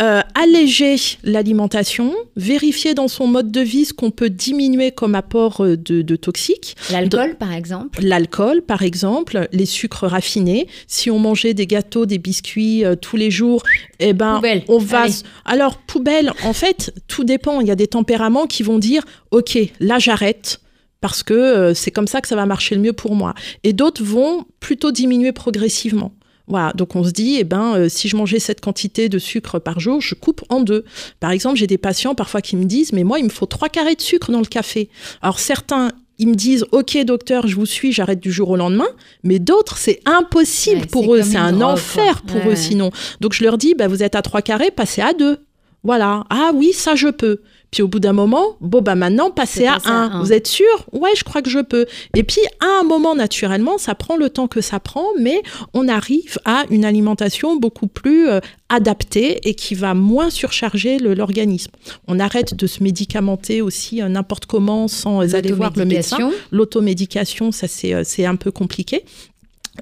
[0.01, 5.65] euh, alléger l'alimentation, vérifier dans son mode de vie ce qu'on peut diminuer comme apport
[5.65, 6.77] euh, de, de toxiques.
[6.91, 8.01] L'alcool, par exemple.
[8.03, 10.69] L'alcool, par exemple, les sucres raffinés.
[10.87, 13.63] Si on mangeait des gâteaux, des biscuits euh, tous les jours,
[13.99, 14.65] eh ben, Poubelle.
[14.69, 15.03] on va.
[15.03, 15.15] Allez.
[15.45, 17.61] Alors, poubelle, en fait, tout dépend.
[17.61, 20.61] Il y a des tempéraments qui vont dire OK, là, j'arrête.
[21.01, 23.35] Parce que euh, c'est comme ça que ça va marcher le mieux pour moi.
[23.63, 26.13] Et d'autres vont plutôt diminuer progressivement.
[26.49, 29.59] Voilà, donc on se dit, eh ben, euh, si je mangeais cette quantité de sucre
[29.59, 30.85] par jour, je coupe en deux.
[31.21, 33.69] Par exemple, j'ai des patients parfois qui me disent, mais moi, il me faut trois
[33.69, 34.89] carrés de sucre dans le café.
[35.21, 38.89] Alors certains, ils me disent, ok docteur, je vous suis, j'arrête du jour au lendemain.
[39.23, 42.33] Mais d'autres, c'est impossible Ouais, pour eux, c'est un drogue, enfer quoi.
[42.41, 42.53] pour Ouais.
[42.55, 42.91] eux sinon.
[43.21, 45.39] Donc je leur dis, bah, vous êtes à trois carrés, passez à deux.
[45.85, 46.25] Voilà.
[46.29, 47.41] Ah oui, ça je peux.
[47.71, 50.11] Puis au bout d'un moment, bon bah maintenant passez à passé à un.
[50.11, 50.23] un.
[50.23, 50.87] Vous êtes sûr?
[50.93, 51.87] Ouais, je crois que je peux.
[52.15, 55.43] Et puis à un moment naturellement, ça prend le temps que ça prend, mais
[55.75, 61.71] on arrive à une alimentation beaucoup plus euh, adaptée et qui va moins surcharger l'organisme.
[62.07, 66.31] On arrête de se médicamenter aussi euh, n'importe comment sans aller voir le médecin.
[66.51, 67.53] L'automédication.
[67.53, 69.05] Ça c'est euh, c'est un peu compliqué.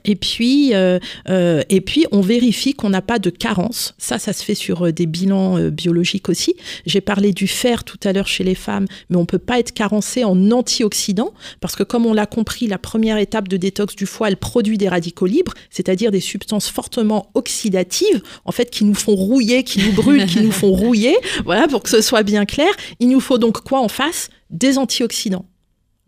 [0.05, 3.95] Et puis, euh, euh, et puis, on vérifie qu'on n'a pas de carence.
[3.99, 6.57] Ça, ça se fait sur euh, des bilans euh, biologiques aussi.
[6.85, 9.73] J'ai parlé du fer tout à l'heure chez les femmes, mais on peut pas être
[9.73, 14.07] carencé en antioxydants parce que, comme on l'a compris, la première étape de détox du
[14.07, 18.95] foie, elle produit des radicaux libres, c'est-à-dire des substances fortement oxydatives, en fait, qui nous
[18.95, 21.17] font rouiller, qui nous brûlent, qui nous font rouiller.
[21.45, 22.71] Voilà, pour que ce soit bien clair.
[23.01, 24.29] Il nous faut donc quoi en face?
[24.51, 25.47] Des antioxydants.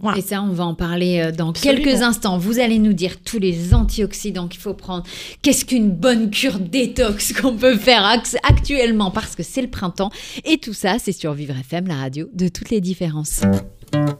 [0.00, 0.18] Voilà.
[0.18, 1.82] Et ça, on va en parler euh, dans Absolument.
[1.84, 2.38] quelques instants.
[2.38, 5.02] Vous allez nous dire tous les antioxydants qu'il faut prendre.
[5.42, 9.10] Qu'est-ce qu'une bonne cure détox qu'on peut faire act- actuellement?
[9.10, 10.10] Parce que c'est le printemps.
[10.44, 13.40] Et tout ça, c'est sur Vivre FM, la radio de toutes les différences.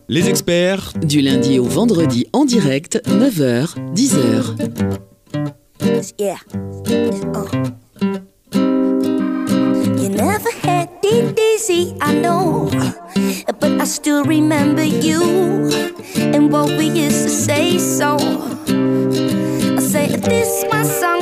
[0.08, 4.54] Les experts Du lundi au vendredi en direct, 9h, 10h.
[6.18, 6.38] Yeah.
[6.88, 7.68] Uh.
[10.00, 12.68] You never had it easy, I know.
[13.61, 15.22] But I still remember you
[16.16, 17.78] and what we used to say.
[17.78, 18.16] So
[19.76, 21.17] I say, This my song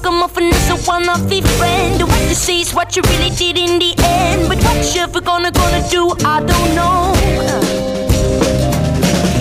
[0.00, 1.20] dear ragamuffin is a one-off
[1.58, 2.02] friend.
[2.02, 4.48] What you see is what you really did in the end.
[4.48, 7.12] But what you ever gonna gonna do, I don't know.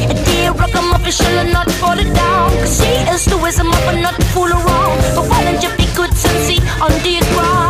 [0.10, 2.52] A dear ragamuffin shall I not fall down.
[2.60, 5.00] Cause he is the wisdom of a not fool around.
[5.16, 7.69] But why don't you be good and see on the ground?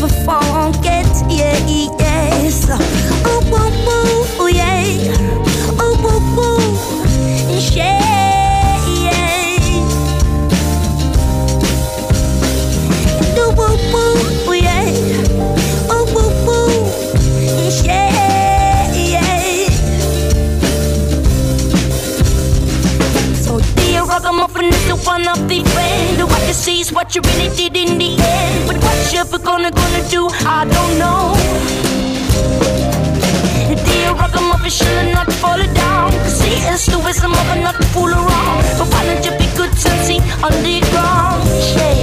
[0.00, 1.06] Never forget.
[1.28, 2.07] Yeah, yes.
[37.98, 41.42] Fool around But why don't you be good and see on the ground?
[41.76, 41.96] Yeah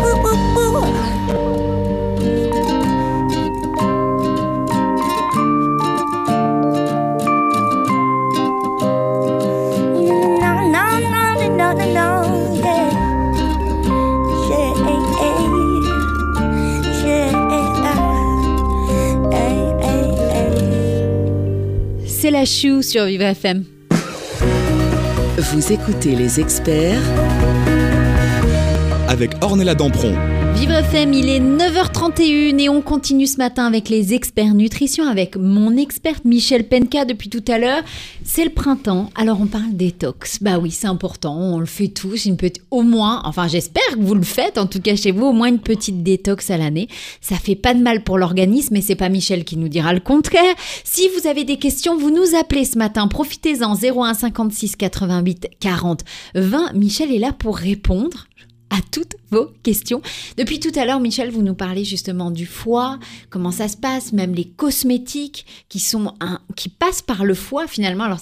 [0.00, 1.92] Woo, woo, woo.
[10.42, 12.08] No, no, no, no, no, no,
[12.64, 12.90] yeah.
[14.50, 14.72] Yeah,
[17.04, 17.32] yeah.
[19.30, 22.06] Hey, hey, hey.
[22.06, 23.64] C'est la chou sur Vivre FM.
[25.52, 27.02] Vous écoutez les experts
[29.06, 30.14] avec Ornella Dampron.
[30.64, 36.24] Il est 9h31 et on continue ce matin avec les experts nutrition avec mon experte
[36.24, 37.82] Michel Penka depuis tout à l'heure.
[38.24, 40.40] C'est le printemps, alors on parle détox.
[40.40, 44.00] Bah oui, c'est important, on le fait tous, une petite, au moins, enfin j'espère que
[44.00, 46.86] vous le faites, en tout cas chez vous, au moins une petite détox à l'année.
[47.20, 50.00] Ça fait pas de mal pour l'organisme et c'est pas Michel qui nous dira le
[50.00, 50.54] contraire.
[50.84, 56.04] Si vous avez des questions, vous nous appelez ce matin, profitez-en 01 56 88 40
[56.36, 56.74] 20.
[56.74, 58.28] Michel est là pour répondre
[58.72, 60.00] à toutes vos questions.
[60.38, 64.14] Depuis tout à l'heure, Michel, vous nous parlez justement du foie, comment ça se passe,
[64.14, 68.04] même les cosmétiques qui sont un, qui passent par le foie finalement.
[68.04, 68.20] Alors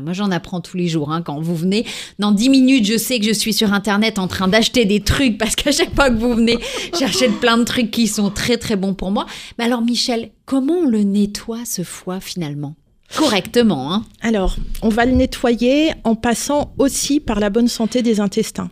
[0.00, 1.12] moi j'en apprends tous les jours.
[1.12, 1.84] hein, quand vous venez,
[2.18, 5.36] dans 10 minutes, je sais que je suis sur internet en train d'acheter des trucs
[5.36, 6.58] parce qu'à chaque fois que vous venez,
[6.98, 9.26] j'achète plein de trucs qui sont très très bons pour moi.
[9.58, 12.74] Mais alors Michel, comment on le nettoie ce foie finalement?
[13.14, 13.92] Correctement.
[13.92, 14.04] Hein.
[14.22, 18.70] Alors, on va le nettoyer en passant aussi par la bonne santé des intestins.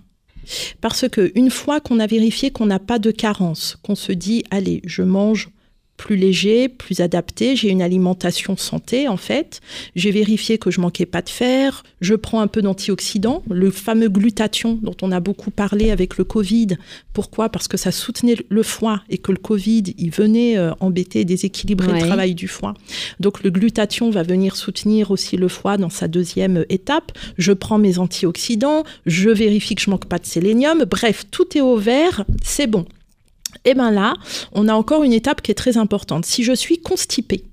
[0.80, 4.44] Parce que une fois qu'on a vérifié qu'on n'a pas de carence, qu'on se dit
[4.50, 5.50] allez, je mange
[6.00, 9.60] plus léger, plus adapté, j'ai une alimentation santé en fait,
[9.94, 14.08] j'ai vérifié que je manquais pas de fer, je prends un peu d'antioxydants, le fameux
[14.08, 16.68] glutathion dont on a beaucoup parlé avec le Covid.
[17.12, 17.50] Pourquoi?
[17.50, 21.88] Parce que ça soutenait le foie et que le Covid, il venait euh, embêter, déséquilibrer
[21.92, 22.00] Ouais.
[22.00, 22.72] le travail du foie.
[23.20, 27.12] Donc le glutathion va venir soutenir aussi le foie dans sa deuxième étape.
[27.36, 30.84] Je prends mes antioxydants, je vérifie que je manque pas de sélénium.
[30.90, 32.86] Bref, tout est au vert, c'est bon.
[33.64, 34.14] Et bien là,
[34.52, 36.24] on a encore une étape qui est très importante.
[36.24, 37.44] Si je suis constipée,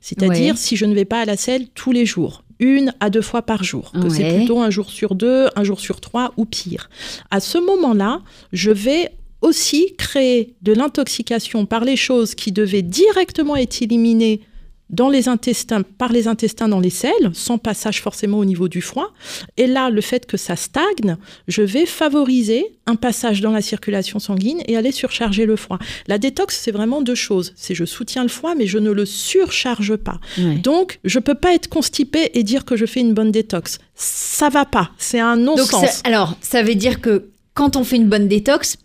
[0.00, 0.60] c'est-à-dire Ouais.
[0.60, 3.42] si je ne vais pas à la selle tous les jours, une à deux fois
[3.42, 6.90] par jour, que c'est plutôt un jour sur deux, un jour sur trois ou pire.
[7.30, 8.20] À ce moment-là,
[8.52, 14.40] je vais aussi créer de l'intoxication par les choses qui devaient directement être éliminées
[14.90, 18.80] dans les intestins, par les intestins dans les selles, sans passage forcément au niveau du
[18.80, 19.12] foie.
[19.56, 24.18] Et là, le fait que ça stagne, je vais favoriser un passage dans la circulation
[24.18, 25.78] sanguine et aller surcharger le foie.
[26.06, 27.52] La détox, c'est vraiment deux choses.
[27.56, 30.18] C'est je soutiens le foie, mais je ne le surcharge pas.
[30.38, 30.56] Ouais.
[30.56, 33.78] Donc, je peux pas être constipé et dire que je fais une bonne détox.
[33.94, 34.90] Ça va pas.
[34.98, 36.00] C'est un non-sens.
[36.04, 38.78] alors, ça veut dire que quand on fait une bonne détox,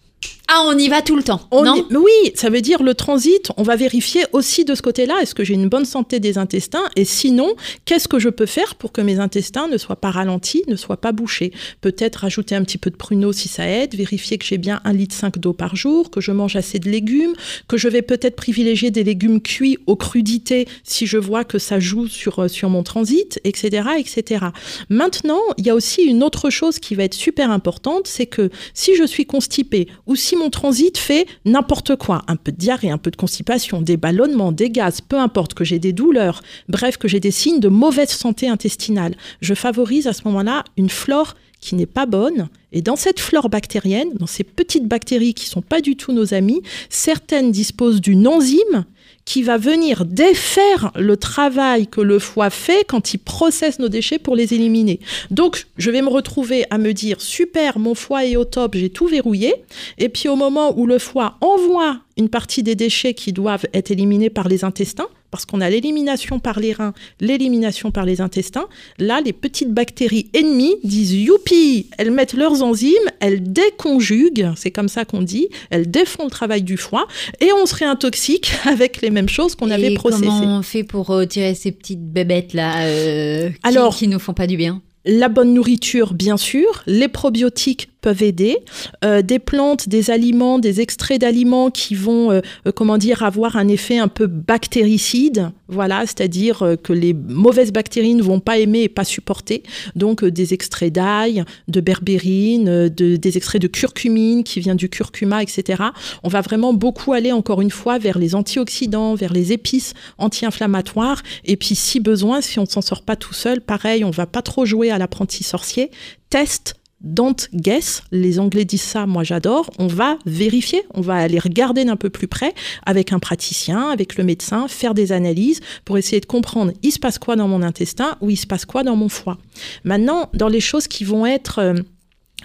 [0.50, 1.48] ah, on y va tout le temps.
[1.52, 1.76] On non?
[1.76, 5.34] Y- oui, ça veut dire le transit, on va vérifier aussi de ce côté-là, est-ce
[5.34, 6.84] que j'ai une bonne santé des intestins?
[6.96, 10.64] Et sinon, qu'est-ce que je peux faire pour que mes intestins ne soient pas ralentis,
[10.68, 11.54] ne soient pas bouchés?
[11.82, 14.94] Peut-être rajouter un petit peu de pruneau si ça aide, vérifier que j'ai bien 1,5
[14.94, 17.34] litre d'eau par jour, que je mange assez de légumes,
[17.68, 21.80] que je vais peut-être privilégier des légumes cuits aux crudités si je vois que ça
[21.80, 24.46] joue sur, euh, sur mon transit, etc., etc.
[24.90, 28.50] Maintenant, il y a aussi une autre chose qui va être super importante, c'est que
[28.74, 32.92] si je suis constipée ou si mon transit fait n'importe quoi, un peu de diarrhée,
[32.92, 36.98] un peu de constipation, des ballonnements, des gaz, peu importe, que j'ai des douleurs, bref,
[36.98, 41.36] que j'ai des signes de mauvaise santé intestinale, je favorise à ce moment-là une flore
[41.60, 42.50] qui n'est pas bonne.
[42.74, 46.34] Et dans cette flore bactérienne, dans ces petites bactéries qui sont pas du tout nos
[46.34, 48.86] amis, certaines disposent d'une enzyme
[49.26, 54.20] qui va venir défaire le travail que le foie fait quand il processe nos déchets
[54.20, 55.00] pour les éliminer.
[55.32, 58.90] Donc, je vais me retrouver à me dire super, mon foie est au top, j'ai
[58.90, 59.56] tout verrouillé.
[59.98, 63.92] Et puis au moment où le foie envoie une partie des déchets qui doivent être
[63.92, 68.68] éliminés par les intestins, parce qu'on a l'élimination par les reins, l'élimination par les intestins,
[69.00, 74.90] là, les petites bactéries ennemies disent youpi, elles mettent leurs enzymes, elles déconjuguent, c'est comme
[74.90, 77.08] ça qu'on dit, elles défont le travail du foie,
[77.42, 80.28] et on se réintoxique avec les mêmes choses qu'on avait processées.
[80.28, 84.20] comment on fait pour euh, tirer ces petites bébêtes là euh, qui, Alors- qui nous
[84.20, 84.84] font pas du bien?
[85.06, 86.84] La bonne nourriture, bien sûr.
[86.88, 88.58] Les probiotiques peuvent aider.
[89.04, 93.56] Euh, des plantes, des aliments, des extraits d'aliments qui vont, euh, euh, comment dire, avoir
[93.56, 95.52] un effet un peu bactéricide.
[95.70, 99.64] Voilà, c'est-à-dire euh, que les mauvaises bactéries ne vont pas aimer et pas supporter.
[99.96, 104.90] Donc, euh, des extraits d'ail, de berbérine, de- des extraits de curcumine qui vient du
[104.90, 105.82] curcuma, etc.
[106.24, 111.22] On va vraiment beaucoup aller, encore une fois, vers les antioxydants, vers les épices anti-inflammatoires.
[111.46, 114.26] Et puis, si besoin, si on ne s'en sort pas tout seul, pareil, on va
[114.26, 115.90] pas trop jouer à l'apprenti sorcier.
[116.30, 121.40] Test don't guess, les Anglais disent ça, moi j'adore, on va vérifier, on va aller
[121.40, 122.54] regarder d'un peu plus près
[122.86, 127.00] avec un praticien, avec le médecin, faire des analyses pour essayer de comprendre il se
[127.00, 129.38] passe quoi dans mon intestin ou il se passe quoi dans mon foie.
[129.84, 131.74] Maintenant, dans les choses qui vont être euh,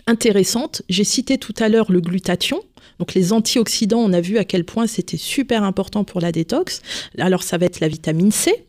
[0.07, 2.61] intéressantes, j'ai cité tout à l'heure le glutathion.
[2.99, 6.83] Donc les antioxydants, on a vu à quel point c'était super important pour la détox.
[7.19, 8.68] Alors ça va être la vitamine C.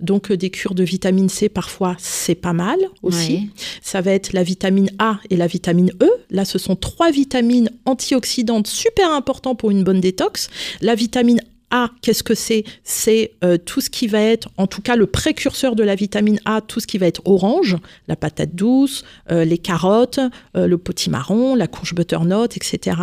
[0.00, 3.34] Donc euh, des cures de vitamine C parfois c'est pas mal aussi.
[3.34, 3.48] Ouais.
[3.82, 6.10] Ça va être la vitamine A et la vitamine E.
[6.30, 10.48] Là, ce sont trois vitamines antioxydantes super importants pour une bonne détox.
[10.80, 12.64] La vitamine A, qu'est-ce que c'est?
[12.84, 16.40] C'est euh, tout ce qui va être, en tout cas le précurseur de la vitamine
[16.44, 17.76] A, tout ce qui va être orange,
[18.08, 20.20] la patate douce, euh, les carottes,
[20.56, 22.96] euh, le potimarron, la courge butternut, etc.,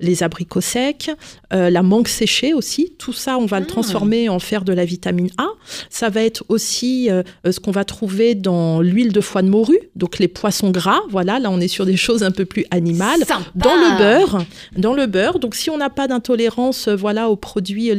[0.00, 1.10] les abricots secs,
[1.50, 2.94] la mangue séchée aussi.
[2.98, 5.46] Tout ça, on va le transformer en faire de la vitamine A.
[5.88, 7.08] Ça va être aussi
[7.44, 11.00] ce qu'on va trouver dans l'huile de foie de morue, donc les poissons gras.
[11.10, 13.20] Voilà, là on est sur des choses un peu plus animales.
[13.20, 13.44] Sympa.
[13.54, 14.44] Dans le beurre,
[14.76, 15.38] dans le beurre.
[15.38, 17.94] Donc si on n'a pas d'intolérance, voilà, aux produits euh,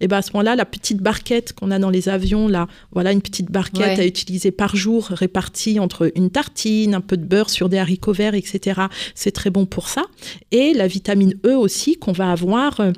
[0.00, 3.12] et ben à ce moment-là, la petite barquette qu'on a dans les avions, là, voilà
[3.12, 4.00] une petite barquette Ouais.
[4.00, 8.12] à utiliser par jour, répartie entre une tartine, un peu de beurre sur des haricots
[8.12, 8.82] verts, etc.
[9.14, 10.04] C'est très bon pour ça.
[10.50, 12.80] Et la vitamine E aussi qu'on va avoir.
[12.80, 12.92] euh,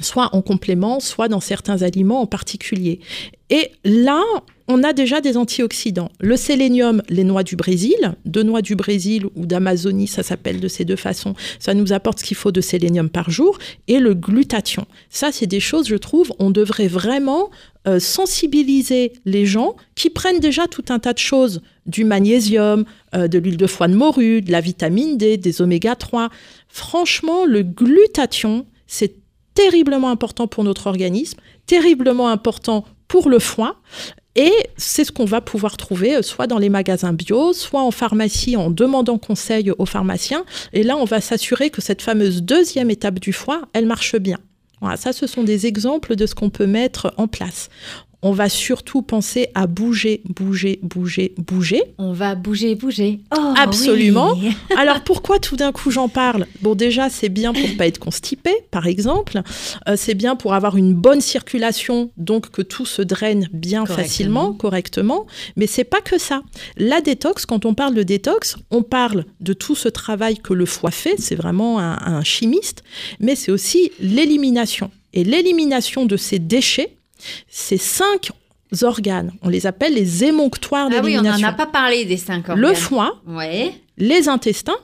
[0.00, 2.98] soit en complément, soit dans certains aliments en particulier.
[3.50, 4.20] Et là,
[4.72, 6.10] on a déjà des antioxydants.
[6.18, 10.68] Le sélénium, les noix du Brésil, de noix du Brésil ou d'Amazonie, ça s'appelle de
[10.68, 13.58] ces deux façons, ça nous apporte ce qu'il faut de sélénium par jour.
[13.86, 17.50] Et le glutathion, ça c'est des choses, je trouve, on devrait vraiment
[17.86, 23.28] euh, sensibiliser les gens qui prennent déjà tout un tas de choses, du magnésium, euh,
[23.28, 26.30] de l'huile de foie de morue, de la vitamine D, des oméga 3.
[26.68, 29.16] Franchement, le glutathion, c'est
[29.54, 33.76] terriblement important pour notre organisme, terriblement important pour le foie.
[34.34, 37.90] Et c'est ce qu'on va pouvoir trouver euh, soit dans les magasins bio, soit en
[37.90, 40.44] pharmacie en demandant conseil aux pharmaciens.
[40.72, 44.38] Et là, on va s'assurer que cette fameuse deuxième étape du foie, elle marche bien.
[44.80, 47.68] Voilà, ça, ce sont des exemples de ce qu'on peut mettre en place.
[48.24, 51.82] On va surtout penser à bouger, bouger, bouger, bouger.
[51.98, 53.18] On va bouger, bouger.
[53.36, 54.34] Oh, Absolument.
[54.40, 54.52] oui.
[54.76, 56.46] Alors pourquoi tout d'un coup j'en parle?
[56.60, 59.40] Bon déjà c'est bien pour pas être constipé par exemple,
[59.88, 64.04] Euh, c'est bien pour avoir une bonne circulation donc que tout se draine bien Correctement.
[64.08, 66.42] facilement, correctement, mais c'est pas que ça.
[66.76, 70.66] La détox quand on parle de détox, on parle de tout ce travail que le
[70.66, 72.84] foie fait, c'est vraiment un, un chimiste,
[73.20, 74.90] mais c'est aussi l'élimination.
[75.12, 76.96] Et l'élimination de ces déchets,
[77.48, 78.30] ces cinq
[78.82, 81.46] organes, on les appelle les émonctoires Ah oui, on d'élimination.
[81.46, 82.58] n'en a pas parlé des cinq organes.
[82.68, 84.76] le foie, Ouais, les intestins,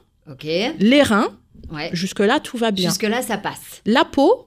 [0.79, 1.29] les reins,
[1.73, 1.91] Ouais.
[1.93, 2.89] jusque-là tout va bien.
[2.91, 3.83] Jusque-là, ça passe.
[3.87, 4.47] La peau,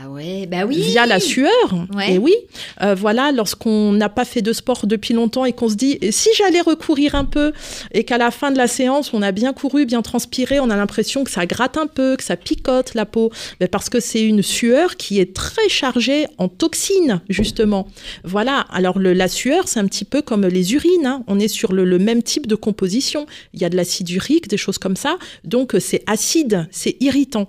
[0.00, 0.80] Ah ouais, bah oui.
[0.80, 1.50] via la sueur,
[1.94, 2.14] Ouais.
[2.14, 2.34] et oui,
[2.80, 6.30] euh, voilà, lorsqu'on n'a pas fait de sport depuis longtemps et qu'on se dit, si
[6.34, 7.52] j'allais recourir un peu,
[7.92, 10.76] et qu'à la fin de la séance, on a bien couru, bien transpiré, on a
[10.76, 13.30] l'impression que ça gratte un peu, que ça picote la peau,
[13.60, 17.86] Ben, parce que c'est une sueur qui est très chargée en toxines, justement.
[18.24, 21.22] Voilà, alors le- la sueur, c'est un petit peu comme les urines, hein.
[21.26, 23.26] on est sur le, le même type de composition.
[23.52, 26.96] Il y a de l'acide urique, des choses comme ça, donc euh, c'est acide, c'est
[27.00, 27.46] irritant.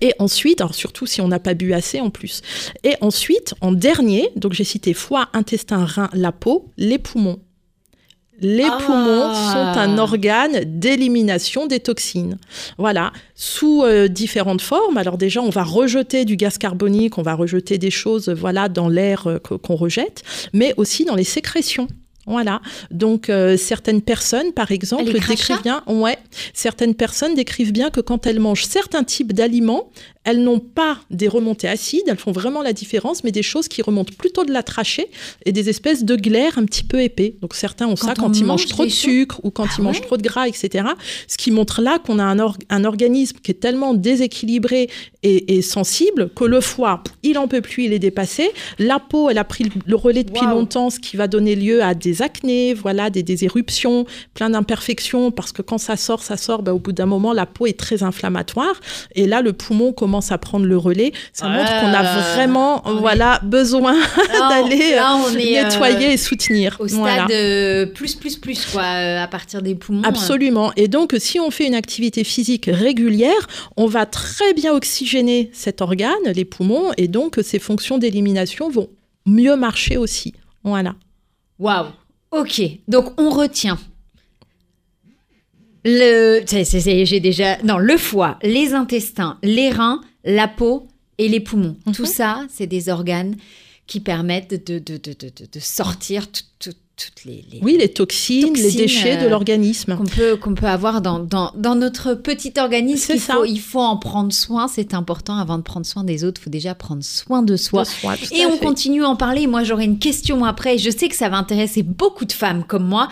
[0.00, 2.42] Et ensuite, alors surtout si on n'a pas bu assez en plus.
[2.84, 7.38] Et ensuite, en dernier, donc j'ai cité foie, intestin, rein, la peau, les poumons.
[8.40, 8.78] Les Ah.
[8.84, 12.38] poumons sont un organe d'élimination des toxines.
[12.76, 14.96] Voilà, sous euh, différentes formes.
[14.96, 18.88] Alors déjà, on va rejeter du gaz carbonique, on va rejeter des choses, voilà, dans
[18.88, 21.86] l'air euh, qu'on rejette, mais aussi dans les sécrétions.
[22.26, 22.60] Voilà.
[22.90, 26.18] Donc euh, certaines personnes, par exemple, décrivent bien, ouais,
[26.54, 29.90] certaines personnes décrivent bien que quand elles mangent certains types d'aliments,
[30.24, 33.82] elles n'ont pas des remontées acides, elles font vraiment la différence, mais des choses qui
[33.82, 35.08] remontent plutôt de la trachée
[35.46, 37.34] et des espèces de glaires un petit peu épais.
[37.40, 39.64] Donc certains ont ça Quand on quand ils mange mangent trop de sucre ou quand
[39.68, 40.84] Ah ils mangent trop de gras, etc.
[41.26, 44.88] Ce qui montre là qu'on a un, or- un organisme qui est tellement déséquilibré
[45.24, 48.50] et, et sensible que le foie, il en peut plus, il est dépassé.
[48.78, 51.94] La peau, elle a pris le- relais depuis longtemps, ce qui va donner lieu à
[51.94, 56.62] des acnés, voilà, des, des éruptions, plein d'imperfections, parce que quand ça sort, ça sort,
[56.62, 58.80] ben, au bout d'un moment, la peau est très inflammatoire.
[59.14, 61.12] Et là, le poumon commence à prendre le relais.
[61.32, 63.94] Ça montre qu'on a Ah, vraiment, on est- voilà, besoin
[64.50, 66.76] d'aller est, euh, nettoyer et soutenir.
[66.80, 67.26] Au stade Voilà.
[67.30, 70.02] euh, plus, plus, plus, quoi, euh, à partir des poumons.
[70.04, 70.72] Absolument.
[70.76, 73.46] Et donc, si on fait une activité physique régulière,
[73.76, 78.88] on va très bien oxygéner cet organe, les poumons, et donc ces fonctions d'élimination vont
[79.26, 80.34] mieux marcher aussi.
[80.64, 80.94] Voilà.
[81.58, 81.86] Waouh.
[82.32, 82.60] Ok.
[82.88, 83.78] Donc on retient.
[85.84, 90.86] Le, j'ai déjà, non, le foie, les intestins, les reins, la peau
[91.18, 91.76] et les poumons.
[91.86, 91.92] Mhm.
[91.94, 93.36] Tout ça, c'est des organes
[93.86, 95.12] qui permettent de, de, de,
[95.52, 99.96] de, sortir tout- tout- toutes les, les- Oui, les toxines, les déchets de euh, l'organisme.
[99.96, 103.12] qu'on peut, qu'on peut avoir dans, dans, dans notre petit organisme.
[103.14, 103.34] Il ça.
[103.34, 105.36] faut, il faut en prendre soin, c'est important.
[105.36, 107.82] Avant de prendre soin des autres, il faut déjà prendre soin de soi.
[107.82, 108.64] De soi, tout Et on fait.
[108.64, 109.46] continue à en parler.
[109.48, 110.78] Moi, j'aurai une question après.
[110.78, 113.08] Je sais que ça va intéresser beaucoup de femmes comme moi.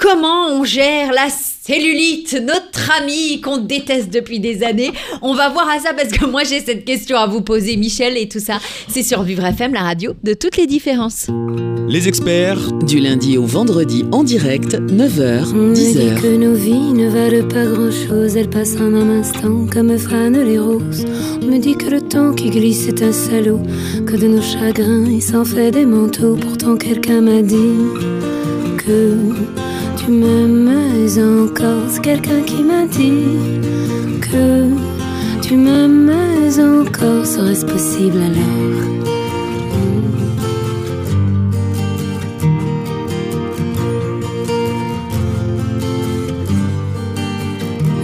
[0.00, 5.68] Comment on gère la cellulite, notre amie qu'on déteste depuis des années On va voir
[5.68, 8.58] à ça parce que moi, j'ai cette question à vous poser, Michel, et tout ça.
[8.88, 11.26] C'est sur Vivre FM, la radio de toutes les différences.
[11.86, 16.20] Les experts Du lundi au vendredi en direct, 9h, On me dit 10h.
[16.22, 20.58] que nos vies ne valent pas grand-chose, elles passent en un instant comme fanent les
[20.58, 21.04] roses.
[21.42, 23.60] On me dit que le temps qui glisse est un salaud,
[24.06, 26.36] que de nos chagrins il s'en fait des manteaux.
[26.36, 27.76] Pourtant quelqu'un m'a dit
[28.78, 29.16] que
[30.10, 30.68] tu m'aimes
[31.18, 31.84] encore.
[31.88, 33.38] C'est quelqu'un qui m'a dit
[34.20, 34.66] que
[35.40, 36.10] tu m'aimes
[36.58, 37.24] encore.
[37.24, 38.88] Serait-ce possible alors?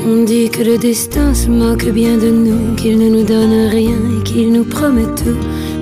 [0.08, 3.98] On dit que le destin se moque bien de nous, qu'il ne nous donne rien
[4.16, 5.36] et qu'il nous promet tout.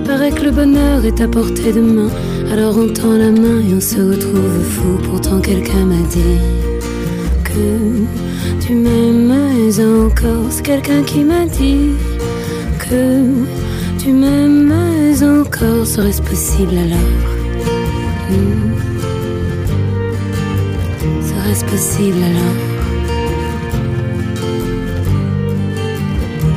[0.06, 2.10] Paraît que le bonheur est à portée de main,
[2.50, 4.98] alors on tend la main et on se retrouve fou.
[5.04, 6.40] Pourtant quelqu'un m'a dit
[7.44, 9.32] que tu m'aimes
[10.06, 10.46] encore.
[10.50, 11.90] C'est quelqu'un qui m'a dit
[12.78, 13.24] que
[13.98, 14.72] tu m'aimes
[15.22, 16.98] encore, serait-ce possible alors?
[18.30, 18.74] Hmm.
[21.22, 22.73] Serait-ce possible alors?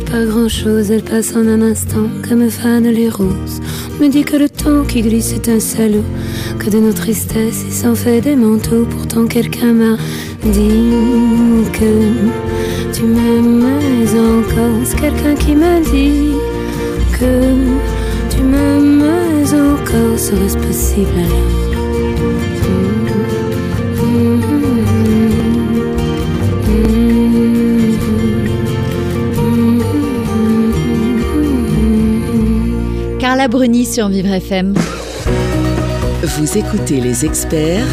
[0.00, 3.60] Pas grand-chose, elles passent en un instant comme fanent les roses.
[4.00, 6.04] Me dit que le temps qui glisse est un salaud,
[6.58, 8.86] que de nos tristesses il s'en fait des manteaux.
[8.88, 9.96] Pourtant quelqu'un m'a
[10.44, 14.80] dit que tu m'aimais encore.
[14.84, 16.32] C'est quelqu'un qui m'a dit
[17.18, 20.18] que tu m'aimais encore.
[20.18, 21.71] Serait-ce possible alors?
[33.42, 34.72] Carla Bruni sur Vivre FM.
[36.22, 37.88] Vous écoutez les experts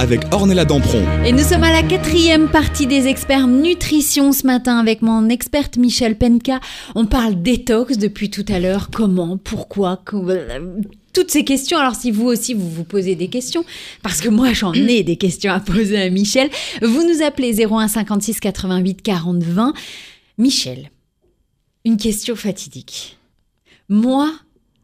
[0.00, 1.04] Avec Ornella Dampron.
[1.24, 5.76] Et nous sommes à la quatrième partie des experts nutrition ce matin avec mon experte
[5.76, 6.58] Michel Penka.
[6.96, 8.90] On parle détox depuis tout à l'heure.
[8.90, 10.80] Comment Pourquoi euh,
[11.12, 11.78] toutes ces questions.
[11.78, 13.64] Alors si vous aussi vous vous posez des questions,
[14.02, 16.50] parce que moi j'en ai des questions à poser à Michel,
[16.82, 19.72] vous nous appelez 01 56 88 40 20.
[20.36, 20.90] Michel,
[21.84, 23.16] une question fatidique.
[23.88, 24.32] Moi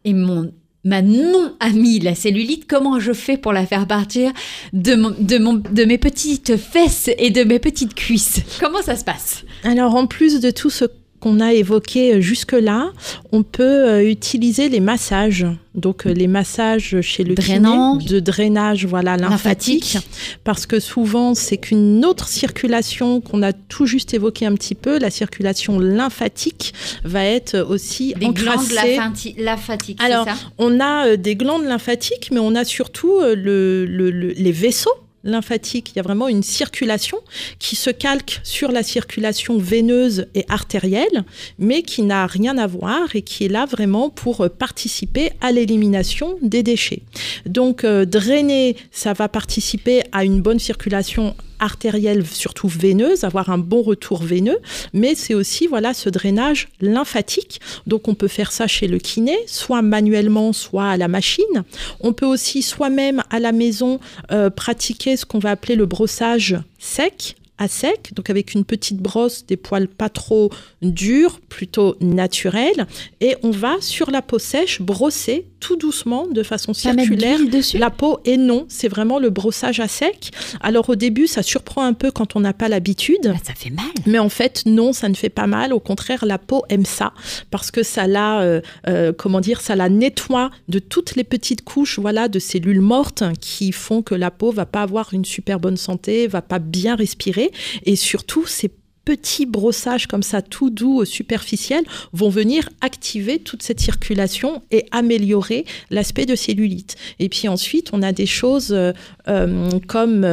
[0.05, 0.53] et mon
[0.85, 4.33] ma non-amie la cellulite, comment je fais pour la faire partir
[4.73, 8.41] de, de mes petites fesses et de mes petites cuisses?
[8.59, 9.45] Comment ça se passe?
[9.63, 10.87] Alors en plus de tout ce
[11.23, 12.91] qu'on a évoqué euh, jusque-là,
[13.31, 15.47] on peut euh, utiliser les massages.
[15.75, 17.97] Donc euh, les massages chez le Drainant.
[17.99, 20.09] kiné, de drainage voilà lymphatique, Lymphatique.
[20.45, 24.99] parce que souvent c'est qu'une autre circulation qu'on a tout juste évoqué un petit peu,
[24.99, 28.99] la circulation lymphatique va être aussi Des glandes encrassée.
[29.39, 30.35] lymphatiques, Alors, ça?
[30.59, 34.91] on a des glandes lymphatiques, mais on a surtout le- le- le- les vaisseaux
[35.25, 35.93] lymphatique.
[35.93, 37.19] Il y a vraiment une circulation
[37.59, 41.25] qui se calque sur la circulation veineuse et artérielle,
[41.59, 46.37] mais qui n'a rien à voir et qui est là vraiment pour participer à l'élimination
[46.43, 47.03] des déchets.
[47.47, 53.59] Donc, euh, drainer, ça va participer à une bonne circulation artérielle, surtout veineuse, avoir un
[53.59, 54.59] bon retour veineux,
[54.93, 57.61] mais c'est aussi voilà ce drainage lymphatique.
[57.87, 61.65] Donc on peut faire ça chez le kiné, soit manuellement, soit à la machine.
[62.01, 64.01] On peut aussi soi-même à la maison
[64.31, 68.99] euh, pratiquer ce qu'on va appeler le brossage sec à sec, donc avec une petite
[68.99, 70.51] brosse, des poils pas trop
[70.81, 72.87] durs, plutôt naturels,
[73.21, 77.39] et on va sur la peau sèche brosser tout doucement de façon circulaire
[77.75, 80.33] la peau et non, c'est vraiment le brossage à sec.
[80.61, 83.21] Alors au début, ça surprend un peu quand on n'a pas l'habitude.
[83.23, 83.87] Bah, Ça fait mal.
[84.07, 85.73] Mais en fait, non, ça ne fait pas mal.
[85.73, 87.13] Au contraire, la peau aime ça
[87.51, 91.63] parce que ça la, euh, euh, comment dire, ça la nettoie de toutes les petites
[91.63, 95.61] couches, voilà, de cellules mortes qui font que la peau va pas avoir une super
[95.61, 97.42] bonne santé, va pas bien respirer,
[97.85, 98.71] et surtout, ces
[99.05, 101.83] petits brossages comme ça, tout doux, euh, superficiels,
[102.13, 106.95] vont venir activer toute cette circulation et améliorer l'aspect de cellulite.
[107.19, 108.93] Et puis ensuite, on a des choses euh,
[109.27, 110.25] euh, comme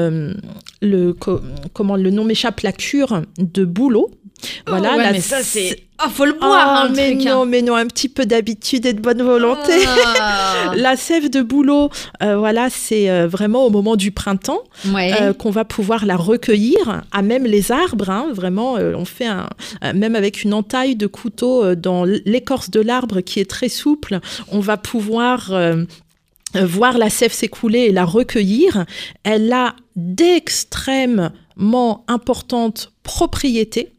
[0.84, 1.42] le, co-
[1.74, 4.12] comment le nom m'échappe, la cure de boulot.
[4.68, 5.84] Voilà, Oh, ouais, la- mais ça c'est.
[6.02, 7.28] Oh, faut le Ah, boire, hein, le mais truc.
[7.28, 7.46] non, hein.
[7.46, 9.74] mais non, un petit peu d'habitude et de bonne volonté.
[9.86, 10.72] Ah.
[10.76, 11.90] La sève de bouleau,
[12.24, 14.62] euh, voilà, c'est euh, vraiment au moment du printemps
[14.94, 15.12] Ouais.
[15.22, 18.10] euh, qu'on va pouvoir la recueillir à même les arbres.
[18.10, 19.50] hein, vraiment, on fait un,
[19.94, 24.20] même avec une entaille de couteau dans l'écorce de l'arbre qui est très souple,
[24.50, 25.52] on va pouvoir
[26.56, 28.86] voir la sève s'écouler et la recueillir.
[29.24, 33.92] Elle a d'extrêmement importantes propriétés.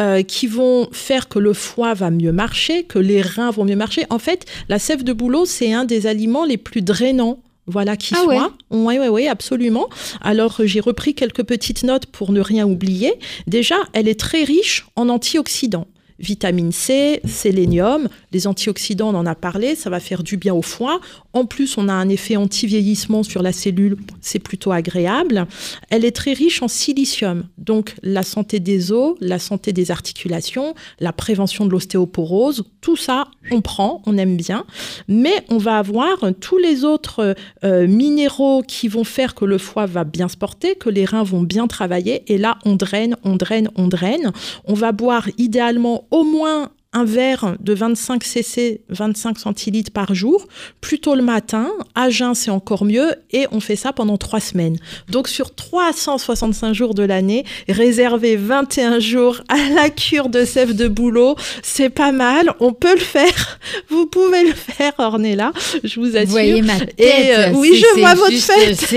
[0.00, 3.76] Euh, qui vont faire que le foie va mieux marcher, que les reins vont mieux
[3.76, 4.04] marcher.
[4.10, 8.14] En fait, la sève de bouleau, c'est un des aliments les plus drainants voilà qui
[8.16, 8.52] Ah soit.
[8.70, 9.88] Oui, oui, oui, absolument.
[10.22, 13.12] Alors, euh, j'ai repris quelques petites notes pour ne rien oublier.
[13.46, 15.86] Déjà, elle est très riche en antioxydants.
[16.18, 20.62] Vitamine C, sélénium, les antioxydants, on en a parlé, ça va faire du bien au
[20.62, 21.00] foie.
[21.38, 25.46] En plus, on a un effet anti-vieillissement sur la cellule, c'est plutôt agréable.
[25.88, 30.74] Elle est très riche en silicium, donc la santé des os, la santé des articulations,
[30.98, 34.64] la prévention de l'ostéoporose, tout ça, on prend, on aime bien.
[35.06, 39.86] Mais on va avoir tous les autres euh, minéraux qui vont faire que le foie
[39.86, 42.24] va bien se porter, que les reins vont bien travailler.
[42.26, 44.32] Et là, on draine, on draine, on draine.
[44.64, 50.46] On va boire idéalement au moins un verre de 25 cc, 25 centilitres par jour,
[50.80, 51.70] plutôt le matin.
[51.94, 53.14] À jeun, c'est encore mieux.
[53.30, 54.76] Et on fait ça pendant trois semaines.
[55.08, 60.88] Donc, sur 365 jours de l'année, réserver 21 jours à la cure de sève de
[60.88, 62.52] boulot, c'est pas mal.
[62.60, 63.58] On peut le faire.
[63.88, 65.52] Vous pouvez le faire, Ornella.
[65.84, 66.26] Je vous assure.
[66.26, 66.94] Vous voyez ma tête.
[66.98, 68.92] Et euh, oui, je vois votre tête.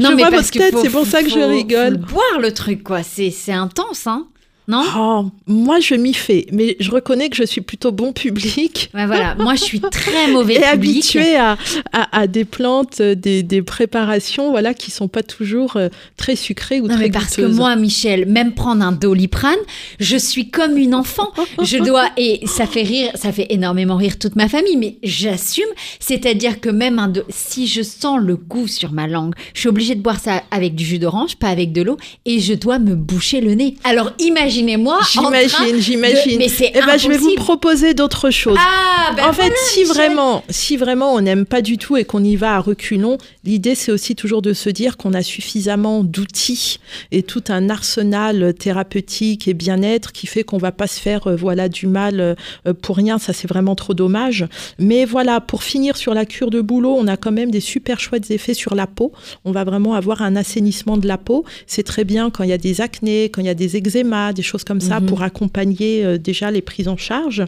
[0.00, 2.00] Non, je mais vois parce votre que tête, c'est pour ça que je rigole.
[2.00, 3.02] faut boire le truc, quoi.
[3.02, 4.26] C'est c'est intense, hein
[4.68, 4.84] Non?
[4.96, 8.90] Oh, moi, je m'y fais, mais je reconnais que je suis plutôt bon public.
[8.94, 9.34] Ouais, voilà.
[9.36, 10.72] Moi, je suis très mauvais et public.
[10.72, 11.56] habitué à,
[11.92, 15.88] à, à des plantes, euh, des, des préparations, voilà, qui sont pas toujours euh,
[16.18, 19.56] très sucrées ou Non, très mais parce que moi, Michel, même prendre un doliprane,
[20.00, 21.32] je suis comme une enfant.
[21.62, 25.64] Je dois, et ça fait rire, ça fait énormément rire toute ma famille, mais j'assume.
[25.98, 29.68] C'est-à-dire que même un do- si je sens le goût sur ma langue, je suis
[29.68, 31.96] obligée de boire ça avec du jus d'orange, pas avec de l'eau,
[32.26, 33.74] et je dois me boucher le nez.
[33.84, 34.12] Alors
[34.58, 34.98] imaginez-moi.
[35.00, 36.38] train J'imagine, j'imagine.
[36.38, 38.58] Mais c'est Eh ben, je vais vous proposer d'autres choses.
[38.58, 39.94] Ah, ben en fait, si Michel.
[39.94, 43.74] vraiment, si vraiment on n'aime pas du tout et qu'on y va à reculons, l'idée
[43.74, 46.78] c'est aussi toujours de se dire qu'on a suffisamment d'outils
[47.12, 51.36] et tout un arsenal thérapeutique et bien-être qui fait qu'on va pas se faire euh,
[51.36, 53.18] voilà du mal euh, pour rien.
[53.18, 54.46] Ça c'est vraiment trop dommage.
[54.78, 58.00] Mais voilà, pour finir sur la cure de boulot, on a quand même des super
[58.00, 59.12] chouettes effets sur la peau.
[59.44, 61.44] On va vraiment avoir un assainissement de la peau.
[61.66, 64.32] C'est très bien quand il y a des acnés, quand il y a des eczémas,
[64.32, 67.44] des choses comme ça pour accompagner euh, déjà les prises en charge.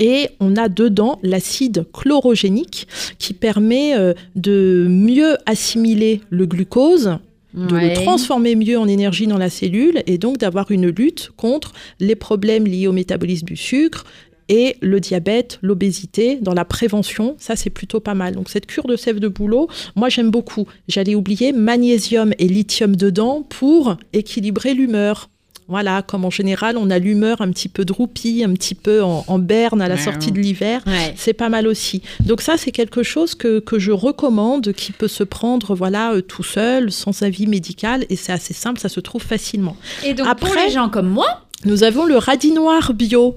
[0.00, 2.88] Et on a dedans l'acide chlorogénique
[3.18, 7.18] qui permet euh, de mieux assimiler le glucose,
[7.54, 7.90] de Ouais.
[7.90, 12.14] le transformer mieux en énergie dans la cellule et donc d'avoir une lutte contre les
[12.16, 14.04] problèmes liés au métabolisme du sucre
[14.48, 18.34] et le diabète, l'obésité, dans la prévention, ça c'est plutôt pas mal.
[18.34, 20.66] Donc cette cure de sève de bouleau, moi j'aime beaucoup.
[20.86, 25.30] J'allais oublier magnésium et lithium dedans pour équilibrer l'humeur.
[25.68, 29.24] Voilà, comme en général on a l'humeur un petit peu droupie, un petit peu en,
[29.26, 30.82] en berne à la sortie de l'hiver.
[30.86, 31.12] Ouais.
[31.16, 32.02] C'est pas mal aussi.
[32.20, 36.20] Donc ça, c'est quelque chose que, que je recommande, qui peut se prendre voilà euh,
[36.22, 39.76] tout seul, sans avis médical, et c'est assez simple, ça se trouve facilement.
[40.04, 43.36] Et donc, pour Après- les gens comme moi, Nous avons le radis noir bio.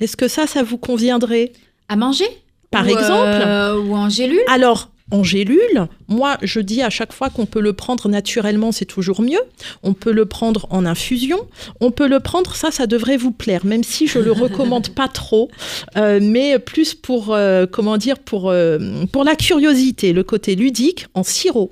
[0.00, 1.52] Est-ce que ça, ça vous conviendrait?
[1.88, 2.24] à manger
[2.70, 4.40] Par Ou, exemple euh, Ou en gélule?
[4.48, 8.84] Alors, en gélule, moi, je dis à chaque fois qu'on peut le prendre naturellement, c'est
[8.84, 9.40] toujours mieux.
[9.82, 11.38] On peut le prendre en infusion.
[11.80, 15.08] On peut le prendre, ça, ça devrait vous plaire, même si je le recommande pas
[15.08, 15.50] trop,
[15.96, 18.78] euh, mais plus pour, euh, comment dire, pour, euh,
[19.12, 21.70] pour la curiosité, le côté ludique, en sirop.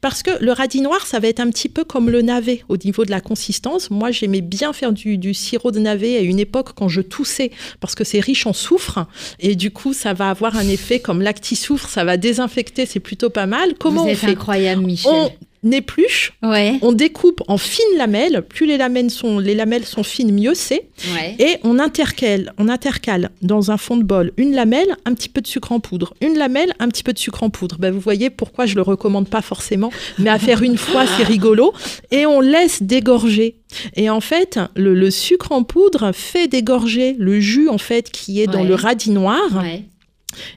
[0.00, 2.76] Parce que le radis noir, ça va être un petit peu comme le navet au
[2.76, 3.90] niveau de la consistance.
[3.90, 7.50] Moi, j'aimais bien faire du, du sirop de navet à une époque quand je toussais,
[7.80, 9.06] parce que c'est riche en soufre.
[9.40, 13.30] Et du coup, ça va avoir un effet comme l'acti-soufre, ça va désinfecter, c'est plutôt
[13.30, 13.74] pas mal.
[13.78, 14.30] Comment Vous on êtes fait?
[14.30, 15.12] incroyable, Michel.
[15.12, 15.30] On
[15.72, 16.78] épluche, Ouais.
[16.82, 18.42] on découpe en fines lamelles.
[18.48, 20.88] Plus les lamelles sont, les lamelles sont fines, mieux c'est.
[21.14, 21.36] Ouais.
[21.38, 25.40] Et on intercale, on intercale dans un fond de bol une lamelle, un petit peu
[25.40, 26.14] de sucre en poudre.
[26.20, 27.76] Une lamelle, un petit peu de sucre en poudre.
[27.78, 31.24] Ben, vous voyez pourquoi je le recommande pas forcément, mais à faire une fois, c'est
[31.24, 31.72] rigolo.
[32.10, 33.56] Et on laisse dégorger.
[33.96, 38.40] Et en fait, le, le sucre en poudre fait dégorger le jus en fait qui
[38.40, 38.68] est dans Ouais.
[38.68, 39.40] le radis noir.
[39.62, 39.84] Ouais.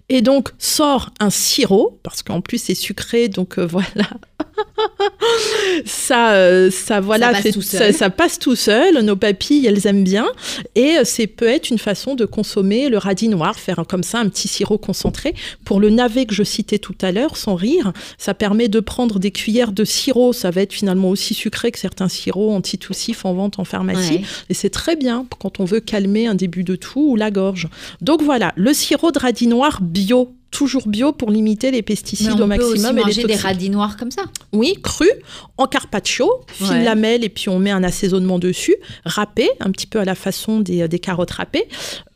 [0.09, 4.09] Et donc sort un sirop, parce qu'en plus c'est sucré, donc euh, voilà.
[5.85, 7.93] ça, euh, ça, voilà, passe fait- tout seul.
[7.93, 8.99] ça, ça passe tout seul.
[9.03, 10.27] Nos papilles, elles aiment bien.
[10.75, 14.19] Et euh, c'est peut être une façon de consommer le radis noir, faire comme ça
[14.19, 15.33] un petit sirop concentré.
[15.65, 19.19] Pour le navet que je citais tout à l'heure, sans rire, ça permet de prendre
[19.19, 20.33] des cuillères de sirop.
[20.33, 24.15] Ça va être finalement aussi sucré que certains sirops antitoussifs en vente en pharmacie.
[24.15, 24.21] Ouais.
[24.49, 27.67] Et c'est très bien quand on veut calmer un début de toux ou la gorge.
[28.01, 32.43] Donc voilà, le sirop de radis noir bio, toujours bio pour limiter les pesticides on
[32.43, 34.23] au peut aussi maximum et les manger des radis noirs comme ça.
[34.51, 35.09] Oui, cru,
[35.57, 36.83] en carpaccio, fine Ouais.
[36.83, 38.75] lamelle et puis on met un assaisonnement dessus,
[39.05, 41.65] râpé, un petit peu à la façon des, des carottes râpées,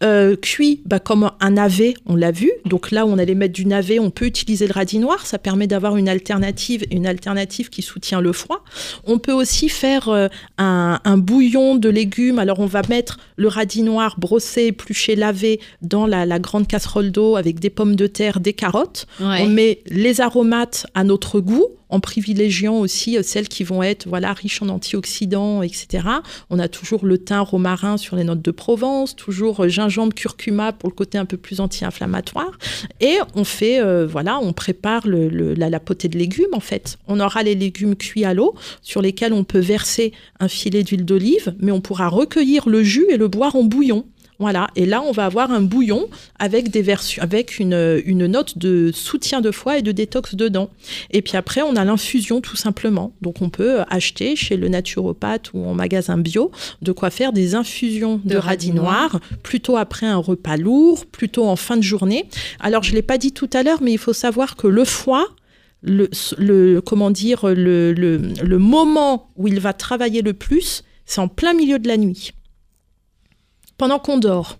[0.03, 2.51] Euh, cuit bah, comme un navet, on l'a vu.
[2.65, 5.39] Donc là où on allait mettre du navet, on peut utiliser le radis noir, ça
[5.39, 8.63] permet d'avoir une alternative, une alternative qui soutient le foie.
[9.05, 10.27] On peut aussi faire euh,
[10.57, 12.37] un, un bouillon de légumes.
[12.39, 17.11] Alors on va mettre le radis noir brossé, épluché, lavé dans la, la grande casserole
[17.11, 19.05] d'eau avec des pommes de terre des carottes.
[19.19, 19.41] Ouais.
[19.41, 24.07] On met les aromates à notre goût en privilégiant aussi euh, celles qui vont être
[24.07, 26.03] voilà riches en antioxydants, etc.
[26.49, 30.73] On a toujours le thym romarin sur les notes de Provence, toujours euh, gingembre curcuma
[30.73, 32.57] pour le côté un peu plus anti-inflammatoire.
[33.01, 36.59] Et on fait euh, voilà, on prépare le, le- la, la potée de légumes en
[36.59, 36.97] fait.
[37.07, 41.05] On aura les légumes cuits à l'eau sur lesquels on peut verser un filet d'huile
[41.05, 44.05] d'olive, mais on pourra recueillir le jus et le boire en bouillon.
[44.37, 46.07] Voilà, et là on va avoir un bouillon
[46.39, 50.69] avec des versions, avec une, une note de soutien de foie et de détox dedans.
[51.11, 53.13] Et puis après on a l'infusion tout simplement.
[53.21, 57.55] Donc on peut acheter chez le naturopathe ou en magasin bio de quoi faire des
[57.55, 62.25] infusions de, De radis noirs, plutôt après un repas lourd, plutôt en fin de journée.
[62.59, 65.27] Alors je l'ai pas dit tout à l'heure, mais il faut savoir que le foie
[65.81, 71.21] le, le- comment dire le, le, le moment où il va travailler le plus, c'est
[71.21, 72.31] en plein milieu de la nuit,
[73.77, 74.57] pendant qu'on dort.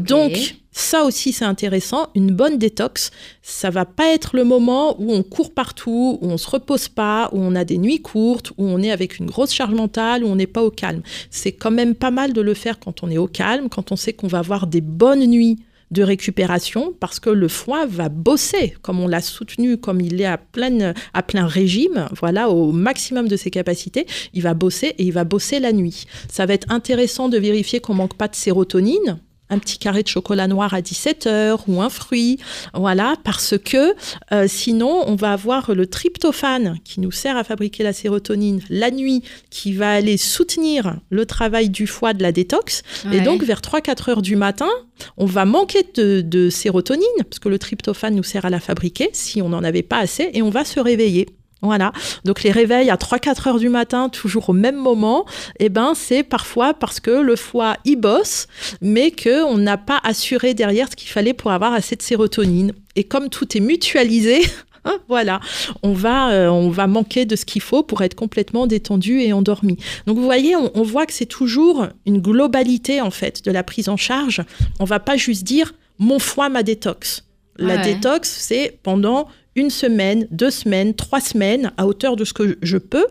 [0.00, 3.10] Donc ça aussi c'est intéressant, une bonne détox,
[3.42, 7.28] ça va pas être le moment où on court partout, où on se repose pas,
[7.32, 10.28] où on a des nuits courtes, où on est avec une grosse charge mentale, où
[10.28, 11.02] on n'est pas au calme.
[11.30, 13.96] C'est quand même pas mal de le faire quand on est au calme, quand on
[13.96, 15.58] sait qu'on va avoir des bonnes nuits
[15.90, 20.26] de récupération parce que le foie va bosser comme on l'a soutenu comme il est
[20.26, 25.04] à plein à plein régime voilà au maximum de ses capacités il va bosser et
[25.04, 26.06] il va bosser la nuit.
[26.30, 29.18] Ça va être intéressant de vérifier qu'on manque pas de sérotonine
[29.50, 32.38] un petit carré de chocolat noir à 17 heures ou un fruit,
[32.74, 33.94] voilà, parce que
[34.32, 38.90] euh, sinon on va avoir le tryptophane qui nous sert à fabriquer la sérotonine la
[38.90, 42.82] nuit, qui va aller soutenir le travail du foie de la détox,
[43.12, 44.68] et donc vers 3-4 heures du matin,
[45.16, 49.10] on va manquer de, de sérotonine, parce que le tryptophane nous sert à la fabriquer,
[49.12, 51.26] si on n'en avait pas assez, et on va se réveiller.
[51.60, 51.92] Voilà.
[52.24, 55.24] Donc les réveils à 3-4 heures du matin, toujours au même moment,
[55.58, 58.46] eh ben c'est parfois parce que le foie y bosse,
[58.80, 62.72] mais que on n'a pas assuré derrière ce qu'il fallait pour avoir assez de sérotonine.
[62.94, 64.40] Et comme tout est mutualisé,
[64.84, 65.40] hein, voilà,
[65.82, 69.32] on va, euh, on va manquer de ce qu'il faut pour être complètement détendu et
[69.32, 69.78] endormi.
[70.06, 73.64] Donc vous voyez, on, on voit que c'est toujours une globalité en fait de la
[73.64, 74.42] prise en charge.
[74.78, 77.24] On va pas juste dire mon foie ma détox.
[77.60, 77.82] La Ouais.
[77.94, 79.26] détox, c'est pendant
[79.58, 83.06] une semaine, deux semaines, trois semaines, à hauteur de ce que je peux,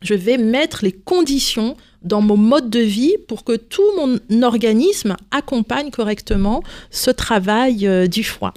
[0.00, 5.16] je vais mettre les conditions dans mon mode de vie pour que tout mon organisme
[5.30, 8.54] accompagne correctement ce travail euh, du foie.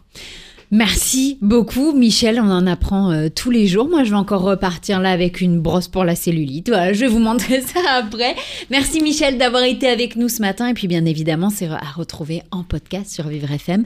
[0.72, 2.40] Merci beaucoup, Michel.
[2.40, 3.90] On en apprend euh, tous les jours.
[3.90, 6.70] Moi, je vais encore repartir là avec une brosse pour la cellulite.
[6.70, 8.36] Voilà, je vais vous montrer ça après.
[8.70, 10.68] Merci, Michel, d'avoir été avec nous ce matin.
[10.68, 13.84] Et puis, bien évidemment, c'est à retrouver en podcast sur Vivre FM.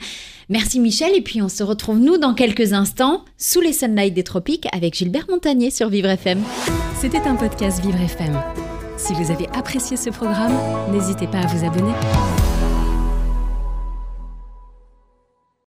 [0.50, 1.16] Merci, Michel.
[1.16, 4.94] Et puis, on se retrouve, nous, dans quelques instants, sous les sunlights des tropiques avec
[4.94, 6.42] Gilbert Montagnier sur Vivre FM.
[7.00, 8.38] C'était un podcast Vivre FM.
[8.98, 10.54] Si vous avez apprécié ce programme,
[10.92, 11.94] n'hésitez pas à vous abonner.